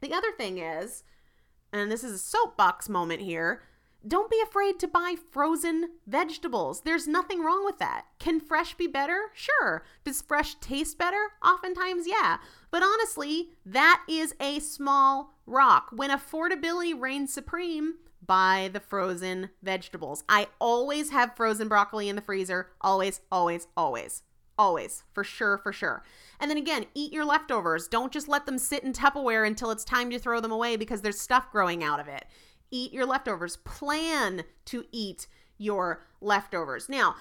The 0.00 0.12
other 0.12 0.30
thing 0.30 0.58
is, 0.58 1.02
and 1.72 1.90
this 1.90 2.04
is 2.04 2.12
a 2.12 2.18
soapbox 2.18 2.88
moment 2.88 3.20
here, 3.20 3.62
don't 4.06 4.30
be 4.30 4.40
afraid 4.42 4.78
to 4.80 4.88
buy 4.88 5.14
frozen 5.30 5.90
vegetables. 6.06 6.82
There's 6.82 7.08
nothing 7.08 7.42
wrong 7.42 7.64
with 7.64 7.78
that. 7.78 8.06
Can 8.18 8.40
fresh 8.40 8.74
be 8.74 8.86
better? 8.86 9.30
Sure. 9.34 9.84
Does 10.04 10.22
fresh 10.22 10.56
taste 10.56 10.98
better? 10.98 11.32
Oftentimes, 11.44 12.06
yeah. 12.06 12.38
But 12.70 12.82
honestly, 12.82 13.50
that 13.64 14.02
is 14.08 14.34
a 14.40 14.58
small 14.60 15.34
rock. 15.46 15.88
When 15.92 16.10
affordability 16.10 16.98
reigns 16.98 17.32
supreme, 17.32 17.94
buy 18.24 18.70
the 18.72 18.80
frozen 18.80 19.50
vegetables. 19.62 20.24
I 20.28 20.48
always 20.60 21.10
have 21.10 21.36
frozen 21.36 21.68
broccoli 21.68 22.08
in 22.08 22.16
the 22.16 22.22
freezer. 22.22 22.70
Always, 22.80 23.20
always, 23.30 23.68
always. 23.76 24.22
Always, 24.56 25.02
for 25.12 25.24
sure, 25.24 25.58
for 25.58 25.72
sure. 25.72 26.04
And 26.38 26.48
then 26.48 26.58
again, 26.58 26.86
eat 26.94 27.12
your 27.12 27.24
leftovers. 27.24 27.88
Don't 27.88 28.12
just 28.12 28.28
let 28.28 28.46
them 28.46 28.56
sit 28.58 28.84
in 28.84 28.92
Tupperware 28.92 29.44
until 29.44 29.72
it's 29.72 29.84
time 29.84 30.10
to 30.10 30.18
throw 30.18 30.40
them 30.40 30.52
away 30.52 30.76
because 30.76 31.00
there's 31.00 31.18
stuff 31.18 31.50
growing 31.50 31.82
out 31.82 31.98
of 31.98 32.06
it 32.06 32.24
eat 32.74 32.92
your 32.92 33.06
leftovers. 33.06 33.56
Plan 33.56 34.42
to 34.66 34.84
eat 34.90 35.28
your 35.56 36.02
leftovers. 36.20 36.88
Now, 36.88 37.14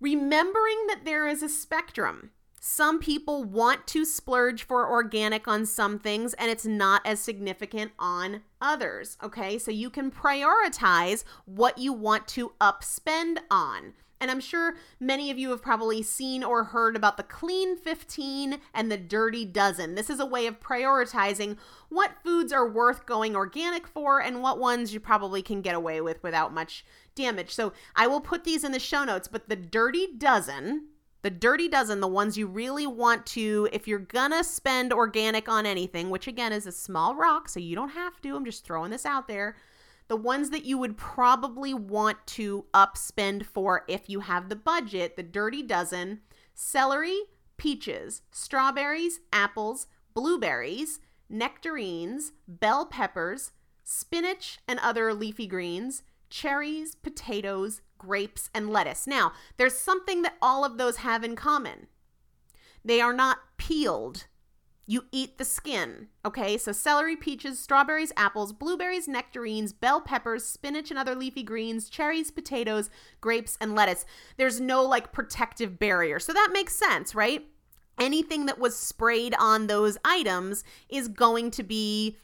remembering 0.00 0.86
that 0.86 1.04
there 1.04 1.26
is 1.26 1.42
a 1.42 1.48
spectrum. 1.48 2.30
Some 2.60 3.00
people 3.00 3.42
want 3.42 3.88
to 3.88 4.04
splurge 4.04 4.62
for 4.62 4.88
organic 4.88 5.48
on 5.48 5.66
some 5.66 5.98
things 5.98 6.32
and 6.34 6.48
it's 6.48 6.64
not 6.64 7.02
as 7.04 7.18
significant 7.18 7.90
on 7.98 8.42
others. 8.60 9.18
Okay, 9.20 9.58
so 9.58 9.72
you 9.72 9.90
can 9.90 10.12
prioritize 10.12 11.24
what 11.44 11.78
you 11.78 11.92
want 11.92 12.28
to 12.28 12.52
upspend 12.60 13.38
on. 13.50 13.94
And 14.22 14.30
I'm 14.30 14.38
sure 14.38 14.76
many 15.00 15.32
of 15.32 15.38
you 15.38 15.50
have 15.50 15.60
probably 15.60 16.00
seen 16.00 16.44
or 16.44 16.62
heard 16.62 16.94
about 16.94 17.16
the 17.16 17.24
Clean 17.24 17.76
15 17.76 18.60
and 18.72 18.90
the 18.90 18.96
Dirty 18.96 19.44
Dozen. 19.44 19.96
This 19.96 20.08
is 20.08 20.20
a 20.20 20.26
way 20.26 20.46
of 20.46 20.60
prioritizing 20.60 21.56
what 21.88 22.22
foods 22.22 22.52
are 22.52 22.68
worth 22.68 23.04
going 23.04 23.34
organic 23.34 23.84
for 23.84 24.22
and 24.22 24.40
what 24.40 24.60
ones 24.60 24.94
you 24.94 25.00
probably 25.00 25.42
can 25.42 25.60
get 25.60 25.74
away 25.74 26.00
with 26.00 26.22
without 26.22 26.54
much 26.54 26.84
damage. 27.16 27.52
So 27.52 27.72
I 27.96 28.06
will 28.06 28.20
put 28.20 28.44
these 28.44 28.62
in 28.62 28.70
the 28.70 28.78
show 28.78 29.02
notes, 29.02 29.26
but 29.26 29.48
the 29.48 29.56
Dirty 29.56 30.06
Dozen 30.16 30.86
the 31.22 31.30
dirty 31.30 31.68
dozen, 31.68 32.00
the 32.00 32.08
ones 32.08 32.36
you 32.36 32.48
really 32.48 32.84
want 32.84 33.24
to, 33.26 33.68
if 33.72 33.86
you're 33.86 34.00
gonna 34.00 34.42
spend 34.42 34.92
organic 34.92 35.48
on 35.48 35.66
anything, 35.66 36.10
which 36.10 36.26
again 36.26 36.52
is 36.52 36.66
a 36.66 36.72
small 36.72 37.14
rock, 37.14 37.48
so 37.48 37.60
you 37.60 37.76
don't 37.76 37.90
have 37.90 38.20
to, 38.22 38.34
I'm 38.34 38.44
just 38.44 38.64
throwing 38.64 38.90
this 38.90 39.06
out 39.06 39.28
there. 39.28 39.54
The 40.08 40.16
ones 40.16 40.50
that 40.50 40.64
you 40.64 40.78
would 40.78 40.96
probably 40.96 41.72
want 41.72 42.26
to 42.28 42.66
upspend 42.74 43.46
for 43.46 43.84
if 43.88 44.08
you 44.08 44.20
have 44.20 44.48
the 44.48 44.56
budget, 44.56 45.16
the 45.16 45.22
dirty 45.22 45.62
dozen 45.62 46.20
celery, 46.54 47.18
peaches, 47.56 48.22
strawberries, 48.30 49.20
apples, 49.32 49.86
blueberries, 50.14 51.00
nectarines, 51.28 52.32
bell 52.46 52.86
peppers, 52.86 53.52
spinach 53.84 54.58
and 54.68 54.78
other 54.80 55.14
leafy 55.14 55.46
greens, 55.46 56.02
cherries, 56.28 56.94
potatoes, 56.94 57.80
grapes, 57.98 58.50
and 58.54 58.70
lettuce. 58.70 59.06
Now, 59.06 59.32
there's 59.56 59.76
something 59.76 60.22
that 60.22 60.36
all 60.42 60.64
of 60.64 60.78
those 60.78 60.98
have 60.98 61.24
in 61.24 61.36
common 61.36 61.86
they 62.84 63.00
are 63.00 63.12
not 63.12 63.38
peeled. 63.56 64.26
You 64.86 65.04
eat 65.12 65.38
the 65.38 65.44
skin. 65.44 66.08
Okay, 66.24 66.58
so 66.58 66.72
celery, 66.72 67.14
peaches, 67.16 67.58
strawberries, 67.58 68.12
apples, 68.16 68.52
blueberries, 68.52 69.06
nectarines, 69.06 69.72
bell 69.72 70.00
peppers, 70.00 70.44
spinach 70.44 70.90
and 70.90 70.98
other 70.98 71.14
leafy 71.14 71.42
greens, 71.42 71.88
cherries, 71.88 72.30
potatoes, 72.30 72.90
grapes, 73.20 73.56
and 73.60 73.74
lettuce. 73.74 74.04
There's 74.36 74.60
no 74.60 74.82
like 74.82 75.12
protective 75.12 75.78
barrier. 75.78 76.18
So 76.18 76.32
that 76.32 76.50
makes 76.52 76.74
sense, 76.74 77.14
right? 77.14 77.46
Anything 78.00 78.46
that 78.46 78.58
was 78.58 78.76
sprayed 78.76 79.34
on 79.38 79.66
those 79.66 79.98
items 80.04 80.64
is 80.88 81.08
going 81.08 81.52
to 81.52 81.62
be 81.62 82.16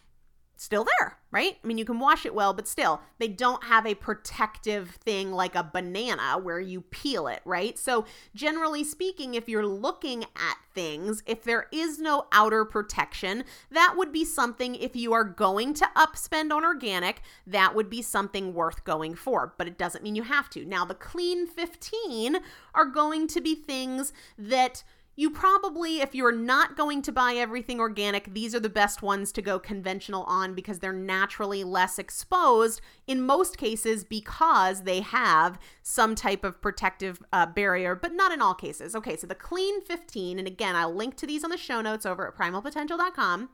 still 0.61 0.85
there, 0.99 1.16
right? 1.31 1.57
I 1.62 1.66
mean, 1.66 1.79
you 1.79 1.85
can 1.85 2.01
wash 2.01 2.27
it 2.27 2.35
well, 2.35 2.53
but 2.53 2.66
still, 2.66 3.01
they 3.18 3.29
don't 3.29 3.62
have 3.62 3.87
a 3.87 3.94
protective 3.94 4.90
thing 4.90 5.31
like 5.31 5.55
a 5.55 5.62
banana 5.62 6.37
where 6.37 6.59
you 6.59 6.81
peel 6.81 7.29
it, 7.29 7.40
right? 7.44 7.79
So, 7.79 8.05
generally 8.35 8.83
speaking, 8.83 9.35
if 9.35 9.49
you're 9.49 9.64
looking 9.64 10.25
at 10.25 10.57
things, 10.75 11.23
if 11.27 11.44
there 11.44 11.68
is 11.73 12.01
no 12.01 12.27
outer 12.33 12.64
protection, 12.64 13.44
that 13.71 13.94
would 13.97 14.12
be 14.12 14.25
something, 14.25 14.75
if 14.75 14.97
you 14.97 15.12
are 15.12 15.25
going 15.25 15.75
to 15.75 15.88
upspend 15.97 16.51
on 16.51 16.64
organic, 16.64 17.23
that 17.47 17.77
would 17.77 17.88
be 17.88 18.03
something 18.03 18.53
worth 18.53 18.83
going 18.83 19.14
for, 19.14 19.55
but 19.59 19.68
it 19.68 19.79
doesn't 19.79 20.03
mean 20.03 20.16
you 20.16 20.25
have 20.25 20.51
to. 20.51 20.64
Now, 20.64 20.85
the 20.85 20.94
clean 20.94 21.47
15 21.47 22.38
are 22.75 22.87
going 22.87 23.29
to 23.29 23.40
be 23.40 23.55
things 23.55 24.12
that 24.37 24.83
you 25.18 25.31
probably, 25.31 26.00
if 26.00 26.14
you're 26.14 26.31
not 26.31 26.76
going 26.76 27.02
to 27.02 27.11
buy 27.11 27.35
everything 27.35 27.81
organic, 27.81 28.33
these 28.33 28.54
are 28.54 28.61
the 28.61 28.68
best 28.68 29.02
ones 29.02 29.33
to 29.33 29.42
go 29.42 29.59
conventional 29.59 30.22
on 30.22 30.54
because 30.54 30.78
they're 30.78 30.92
naturally 30.92 31.64
less 31.64 31.98
exposed 31.98 32.81
in 33.09 33.26
most 33.26 33.59
cases 33.59 34.04
because 34.04 34.85
they 34.85 35.00
have 35.00 35.59
some 35.83 36.14
type 36.14 36.44
of 36.44 36.62
protective 36.62 37.20
uh, 37.33 37.46
barrier, 37.46 37.96
but 37.96 38.12
not 38.12 38.31
in 38.31 38.40
all 38.40 38.54
cases. 38.54 38.94
Okay, 38.94 39.16
so 39.16 39.26
the 39.26 39.35
Clean 39.35 39.81
15, 39.81 40.38
and 40.38 40.46
again, 40.46 40.76
I'll 40.76 40.94
link 40.94 41.16
to 41.16 41.26
these 41.26 41.42
on 41.42 41.50
the 41.50 41.57
show 41.57 41.81
notes 41.81 42.07
over 42.07 42.28
at 42.28 42.37
primalpotential.com 42.37 43.48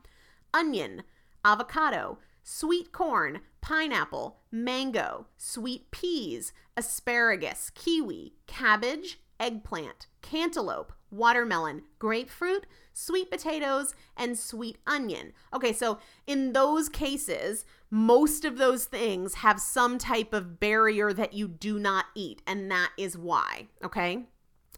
onion, 0.53 1.01
avocado, 1.43 2.19
sweet 2.43 2.91
corn, 2.91 3.39
pineapple, 3.61 4.37
mango, 4.51 5.25
sweet 5.35 5.89
peas, 5.89 6.53
asparagus, 6.77 7.71
kiwi, 7.71 8.35
cabbage, 8.45 9.19
eggplant, 9.39 10.05
cantaloupe, 10.29 10.91
watermelon, 11.11 11.83
grapefruit, 11.99 12.65
sweet 12.93 13.29
potatoes, 13.29 13.93
and 14.17 14.37
sweet 14.37 14.77
onion. 14.87 15.33
Okay, 15.53 15.73
so 15.73 15.99
in 16.25 16.53
those 16.53 16.89
cases, 16.89 17.65
most 17.91 18.45
of 18.45 18.57
those 18.57 18.85
things 18.85 19.35
have 19.35 19.59
some 19.59 19.97
type 19.97 20.33
of 20.33 20.59
barrier 20.59 21.13
that 21.13 21.33
you 21.33 21.47
do 21.47 21.77
not 21.77 22.05
eat, 22.15 22.41
and 22.47 22.71
that 22.71 22.91
is 22.97 23.17
why. 23.17 23.67
Okay. 23.83 24.25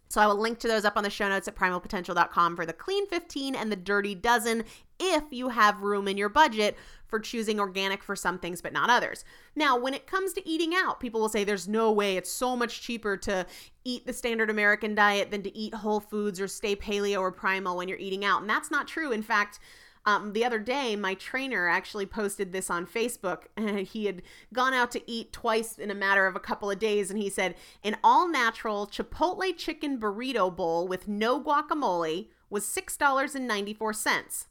So 0.10 0.22
I 0.22 0.28
will 0.28 0.39
link 0.39 0.60
to 0.60 0.67
those 0.67 0.86
up 0.86 0.98
on 0.98 1.04
the 1.04 1.10
show 1.10 1.28
notes 1.28 1.48
at 1.48 1.56
primalpotential.com 1.56 2.56
for 2.56 2.65
the 2.65 2.74
clean 2.74 3.08
15 3.08 3.56
and 3.56 3.72
the 3.72 3.76
dirty 3.76 4.15
dozen 4.15 4.63
if 5.00 5.24
you 5.32 5.50
have 5.50 5.82
room 5.82 6.08
in 6.08 6.17
your 6.17 6.30
budget 6.30 6.78
for 7.08 7.20
choosing 7.20 7.60
organic 7.60 8.04
for 8.04 8.15
some 8.15 8.39
things 8.39 8.62
but 8.62 8.74
not 8.74 8.89
others. 8.89 9.24
Now, 9.56 9.78
when 9.78 9.93
it 9.93 10.08
comes 10.08 10.34
to 10.34 10.48
eating 10.48 10.74
out, 10.76 11.00
people 11.00 11.22
will 11.22 11.30
say 11.30 11.43
there's 11.43 11.67
no 11.67 11.91
way 11.91 12.17
it's 12.17 12.32
so 12.32 12.56
much 12.56 12.82
cheaper 12.82 13.17
to 13.17 13.46
eat 13.84 14.06
the 14.06 14.13
standard 14.13 14.50
American 14.50 14.96
diet 14.96 15.32
than 15.32 15.43
to 15.43 15.56
eat 15.56 15.74
whole 15.74 16.00
foods 16.00 16.41
or 16.41 16.48
stay 16.48 16.76
paleo 16.76 17.20
or 17.20 17.32
primal 17.32 17.78
when 17.78 17.88
you're 17.88 17.98
eating 17.98 18.26
out. 18.26 18.41
And 18.41 18.50
that's 18.50 18.72
not 18.72 18.88
true. 18.88 19.12
In 19.12 19.22
fact, 19.22 19.60
um, 20.08 20.32
the 20.32 20.46
other 20.46 20.58
day, 20.58 20.96
my 20.96 21.15
trainer 21.15 21.67
actually 21.67 22.06
posted 22.06 22.54
this 22.54 22.70
on 22.70 22.88
Facebook. 22.88 23.43
He 23.88 24.06
had 24.06 24.22
gone 24.54 24.74
out 24.74 24.89
to 24.91 25.12
eat 25.12 25.34
twice 25.34 25.78
in 25.78 25.91
a 25.91 25.96
matter 25.96 26.26
of 26.26 26.36
a 26.36 26.39
couple 26.39 26.72
of 26.72 26.80
days. 26.80 27.12
And 27.12 27.22
he 27.22 27.30
said, 27.30 27.56
an 27.84 27.98
all 28.04 28.28
natural 28.30 28.88
Chipotle 28.88 29.56
chicken 29.58 30.00
burrito 30.00 30.56
bowl 30.56 30.88
with 30.88 31.10
no 31.10 31.41
guacamole 31.43 32.30
was 32.50 32.65
$6.94. 32.65 34.46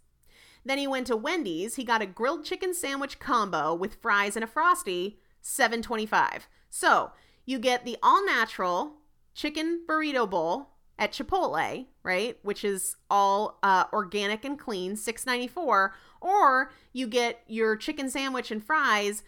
Then 0.66 0.79
he 0.79 0.87
went 0.87 1.07
to 1.07 1.16
Wendy's. 1.16 1.77
He 1.77 1.85
got 1.85 2.03
a 2.03 2.07
grilled 2.07 2.45
chicken 2.45 2.75
sandwich 2.75 3.19
combo 3.19 3.75
with 3.75 3.95
fries 4.03 4.37
and 4.37 4.45
a 4.45 4.49
frosty, 4.49 5.19
7.25. 5.42 6.42
So 6.69 7.12
you 7.47 7.59
get 7.59 7.87
the 7.87 7.97
all 8.03 8.25
natural 8.27 8.97
chicken 9.35 9.85
burrito 9.88 10.29
bowl 10.29 10.76
at 10.98 11.12
Chipotle, 11.12 11.87
right, 12.02 12.38
which 12.42 12.64
is 12.64 12.96
all 13.11 13.59
uh, 13.62 13.85
organic 13.92 14.44
and 14.44 14.59
clean, 14.59 14.94
6.94, 14.94 15.90
or 16.20 16.72
you 16.92 17.06
get 17.06 17.42
your 17.46 17.76
chicken 17.76 18.09
sandwich 18.09 18.50
and 18.50 18.64
fries 18.64 19.22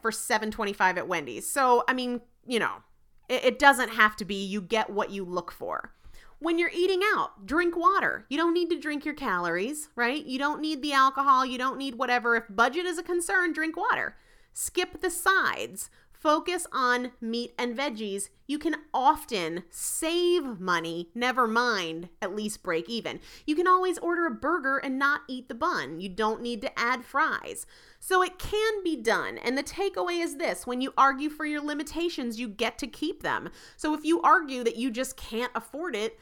for 0.00 0.10
7.25 0.10 0.98
at 0.98 1.08
Wendy's. 1.08 1.50
So 1.50 1.84
I 1.88 1.94
mean, 1.94 2.20
you 2.46 2.58
know, 2.58 2.82
it, 3.28 3.44
it 3.44 3.58
doesn't 3.58 3.90
have 3.90 4.16
to 4.16 4.24
be. 4.24 4.44
You 4.44 4.60
get 4.60 4.90
what 4.90 5.10
you 5.10 5.24
look 5.24 5.50
for. 5.50 5.92
When 6.40 6.58
you're 6.58 6.70
eating 6.74 7.00
out, 7.14 7.46
drink 7.46 7.76
water. 7.76 8.26
You 8.28 8.36
don't 8.36 8.52
need 8.52 8.68
to 8.70 8.78
drink 8.78 9.04
your 9.04 9.14
calories, 9.14 9.88
right? 9.96 10.24
You 10.24 10.38
don't 10.38 10.60
need 10.60 10.82
the 10.82 10.92
alcohol. 10.92 11.46
You 11.46 11.56
don't 11.56 11.78
need 11.78 11.94
whatever. 11.94 12.36
If 12.36 12.44
budget 12.50 12.84
is 12.84 12.98
a 12.98 13.02
concern, 13.02 13.52
drink 13.52 13.76
water. 13.76 14.16
Skip 14.52 15.00
the 15.00 15.10
sides 15.10 15.90
focus 16.24 16.66
on 16.72 17.12
meat 17.20 17.52
and 17.58 17.76
veggies, 17.76 18.30
you 18.46 18.58
can 18.58 18.74
often 18.94 19.62
save 19.68 20.58
money, 20.58 21.10
never 21.14 21.46
mind 21.46 22.08
at 22.22 22.34
least 22.34 22.62
break 22.62 22.88
even. 22.88 23.20
You 23.46 23.54
can 23.54 23.68
always 23.68 23.98
order 23.98 24.24
a 24.24 24.30
burger 24.30 24.78
and 24.78 24.98
not 24.98 25.20
eat 25.28 25.48
the 25.48 25.54
bun. 25.54 26.00
You 26.00 26.08
don't 26.08 26.40
need 26.40 26.62
to 26.62 26.78
add 26.78 27.04
fries. 27.04 27.66
So 28.00 28.22
it 28.22 28.38
can 28.38 28.82
be 28.82 28.96
done. 28.96 29.36
And 29.36 29.58
the 29.58 29.62
takeaway 29.62 30.22
is 30.22 30.38
this 30.38 30.66
when 30.66 30.80
you 30.80 30.94
argue 30.96 31.28
for 31.28 31.44
your 31.44 31.60
limitations, 31.60 32.40
you 32.40 32.48
get 32.48 32.78
to 32.78 32.86
keep 32.86 33.22
them. 33.22 33.50
So 33.76 33.92
if 33.92 34.02
you 34.02 34.22
argue 34.22 34.64
that 34.64 34.76
you 34.76 34.90
just 34.90 35.18
can't 35.18 35.52
afford 35.54 35.94
it, 35.94 36.18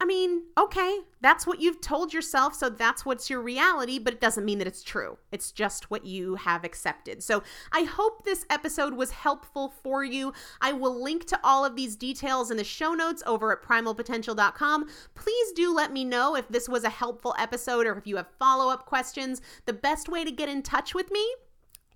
I 0.00 0.04
mean, 0.04 0.42
okay, 0.56 1.00
that's 1.20 1.44
what 1.44 1.60
you've 1.60 1.80
told 1.80 2.12
yourself, 2.12 2.54
so 2.54 2.68
that's 2.68 3.04
what's 3.04 3.28
your 3.28 3.40
reality, 3.40 3.98
but 3.98 4.12
it 4.12 4.20
doesn't 4.20 4.44
mean 4.44 4.58
that 4.58 4.68
it's 4.68 4.84
true. 4.84 5.18
It's 5.32 5.50
just 5.50 5.90
what 5.90 6.04
you 6.04 6.36
have 6.36 6.62
accepted. 6.62 7.20
So 7.20 7.42
I 7.72 7.82
hope 7.82 8.24
this 8.24 8.46
episode 8.48 8.94
was 8.94 9.10
helpful 9.10 9.74
for 9.82 10.04
you. 10.04 10.32
I 10.60 10.72
will 10.72 11.02
link 11.02 11.24
to 11.26 11.40
all 11.42 11.64
of 11.64 11.74
these 11.74 11.96
details 11.96 12.52
in 12.52 12.56
the 12.56 12.64
show 12.64 12.94
notes 12.94 13.24
over 13.26 13.50
at 13.50 13.62
primalpotential.com. 13.62 14.88
Please 15.16 15.52
do 15.52 15.74
let 15.74 15.92
me 15.92 16.04
know 16.04 16.36
if 16.36 16.46
this 16.46 16.68
was 16.68 16.84
a 16.84 16.90
helpful 16.90 17.34
episode 17.36 17.84
or 17.84 17.98
if 17.98 18.06
you 18.06 18.16
have 18.18 18.28
follow 18.38 18.70
up 18.72 18.86
questions. 18.86 19.42
The 19.66 19.72
best 19.72 20.08
way 20.08 20.24
to 20.24 20.30
get 20.30 20.48
in 20.48 20.62
touch 20.62 20.94
with 20.94 21.10
me 21.10 21.26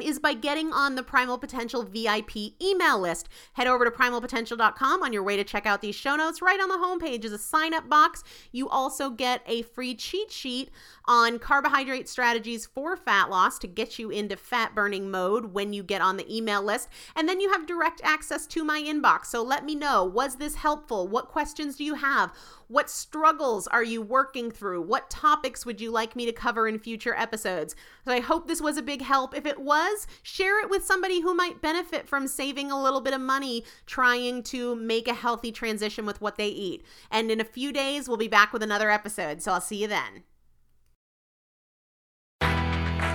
is 0.05 0.19
by 0.19 0.35
getting 0.35 0.73
on 0.73 0.95
the 0.95 1.03
Primal 1.03 1.39
Potential 1.39 1.83
VIP 1.83 2.61
email 2.63 2.99
list. 2.99 3.29
Head 3.55 3.67
over 3.67 3.85
to 3.85 3.91
primalpotential.com 3.91 5.03
on 5.03 5.13
your 5.13 5.23
way 5.23 5.37
to 5.37 5.45
check 5.45 5.67
out 5.67 5.81
these 5.81 5.95
show 5.95 6.17
notes. 6.17 6.43
Right 6.43 6.61
on 6.61 6.69
the 6.69 6.75
homepage 6.77 7.25
is 7.25 7.33
a 7.33 7.39
sign 7.39 7.75
up 7.75 7.89
box. 7.89 8.23
You 8.51 8.69
also 8.69 9.11
get 9.11 9.43
a 9.47 9.63
free 9.63 9.95
cheat 9.95 10.31
sheet 10.31 10.71
on 11.07 11.39
carbohydrate 11.39 12.09
strategies 12.09 12.67
for 12.67 12.97
fat 12.97 13.31
loss 13.31 13.59
to 13.61 13.67
get 13.67 13.99
you 13.99 14.11
into 14.11 14.37
fat 14.37 14.75
burning 14.75 15.11
mode 15.11 15.53
when 15.53 15.73
you 15.73 15.83
get 15.83 16.01
on 16.01 16.17
the 16.17 16.35
email 16.35 16.63
list. 16.63 16.89
And 17.17 17.29
then 17.29 17.41
you 17.41 17.51
have 17.53 17.67
direct 17.67 18.01
access 18.05 18.47
to 18.49 18.65
my 18.65 18.81
inbox. 18.81 19.27
So 19.27 19.43
let 19.43 19.65
me 19.65 19.75
know 19.75 20.05
was 20.05 20.37
this 20.37 20.57
helpful? 20.57 21.09
What 21.09 21.29
questions 21.29 21.77
do 21.77 21.85
you 21.85 21.95
have? 21.95 22.33
What 22.69 22.91
struggles 22.91 23.67
are 23.67 23.83
you 23.83 24.01
working 24.03 24.51
through? 24.51 24.83
What 24.83 25.11
topics 25.11 25.67
would 25.67 25.81
you 25.81 25.91
like 25.91 26.17
me 26.17 26.27
to 26.27 26.33
cover 26.33 26.67
in 26.67 26.79
future 26.79 27.15
episodes? 27.15 27.75
So 28.05 28.13
I 28.13 28.21
hope 28.21 28.47
this 28.47 28.61
was 28.61 28.77
a 28.77 28.83
big 28.83 29.03
help. 29.03 29.37
If 29.37 29.47
it 29.47 29.61
was, 29.61 30.07
share 30.23 30.61
it 30.63 30.71
with 30.71 30.85
somebody 30.85 31.21
who 31.21 31.35
might 31.35 31.63
benefit 31.63 32.09
from 32.09 32.27
saving 32.27 32.71
a 32.71 32.83
little 32.83 33.01
bit 33.01 33.15
of 33.15 33.21
money 33.21 33.65
trying 33.87 34.43
to 34.45 34.75
make 34.77 35.09
a 35.09 35.15
healthy 35.15 35.53
transition 35.53 36.07
with 36.07 36.21
what 36.21 36.37
they 36.37 36.49
eat. 36.49 36.85
And 37.11 37.31
in 37.31 37.41
a 37.41 37.45
few 37.45 37.73
days, 37.73 38.09
we'll 38.09 38.17
be 38.17 38.29
back 38.29 38.53
with 38.53 38.63
another 38.63 38.91
episode. 38.91 39.43
So 39.43 39.53
I'll 39.53 39.61
see 39.61 39.77
you 39.77 39.89
then. 39.89 40.25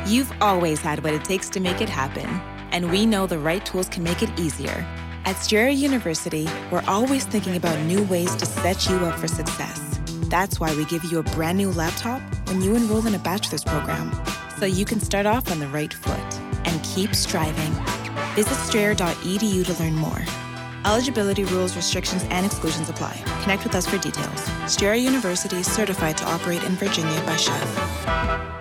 You've 0.07 0.31
always 0.39 0.79
had 0.79 1.03
what 1.03 1.13
it 1.13 1.25
takes 1.25 1.49
to 1.49 1.59
make 1.59 1.81
it 1.81 1.89
happen, 1.89 2.27
and 2.71 2.89
we 2.89 3.05
know 3.05 3.27
the 3.27 3.39
right 3.39 3.65
tools 3.65 3.89
can 3.89 4.03
make 4.03 4.23
it 4.23 4.39
easier. 4.39 4.87
At 5.27 5.35
Strayer 5.35 5.67
University, 5.67 6.47
we're 6.71 6.85
always 6.87 7.25
thinking 7.25 7.57
about 7.57 7.77
new 7.81 8.01
ways 8.03 8.33
to 8.37 8.45
set 8.45 8.87
you 8.87 8.95
up 8.99 9.19
for 9.19 9.27
success. 9.27 9.99
That's 10.29 10.57
why 10.57 10.73
we 10.73 10.85
give 10.85 11.03
you 11.03 11.19
a 11.19 11.23
brand 11.23 11.57
new 11.57 11.69
laptop 11.69 12.21
when 12.47 12.61
you 12.61 12.75
enroll 12.75 13.05
in 13.05 13.13
a 13.13 13.19
bachelor's 13.19 13.65
program, 13.65 14.09
so 14.57 14.65
you 14.65 14.85
can 14.85 15.01
start 15.01 15.25
off 15.25 15.51
on 15.51 15.59
the 15.59 15.67
right 15.67 15.93
foot 15.93 16.39
and 16.63 16.81
keep 16.81 17.13
striving. 17.13 17.73
Visit 18.35 18.55
strayer.edu 18.55 19.65
to 19.65 19.83
learn 19.83 19.95
more. 19.95 20.23
Eligibility 20.85 21.43
rules, 21.43 21.75
restrictions, 21.75 22.23
and 22.29 22.45
exclusions 22.45 22.87
apply. 22.89 23.21
Connect 23.41 23.65
with 23.65 23.75
us 23.75 23.85
for 23.85 23.97
details. 23.97 24.49
Strayer 24.65 24.95
University 24.95 25.57
is 25.57 25.69
certified 25.69 26.15
to 26.19 26.23
operate 26.23 26.63
in 26.63 26.71
Virginia 26.77 27.19
by 27.25 27.35
SCHEV. 27.35 28.56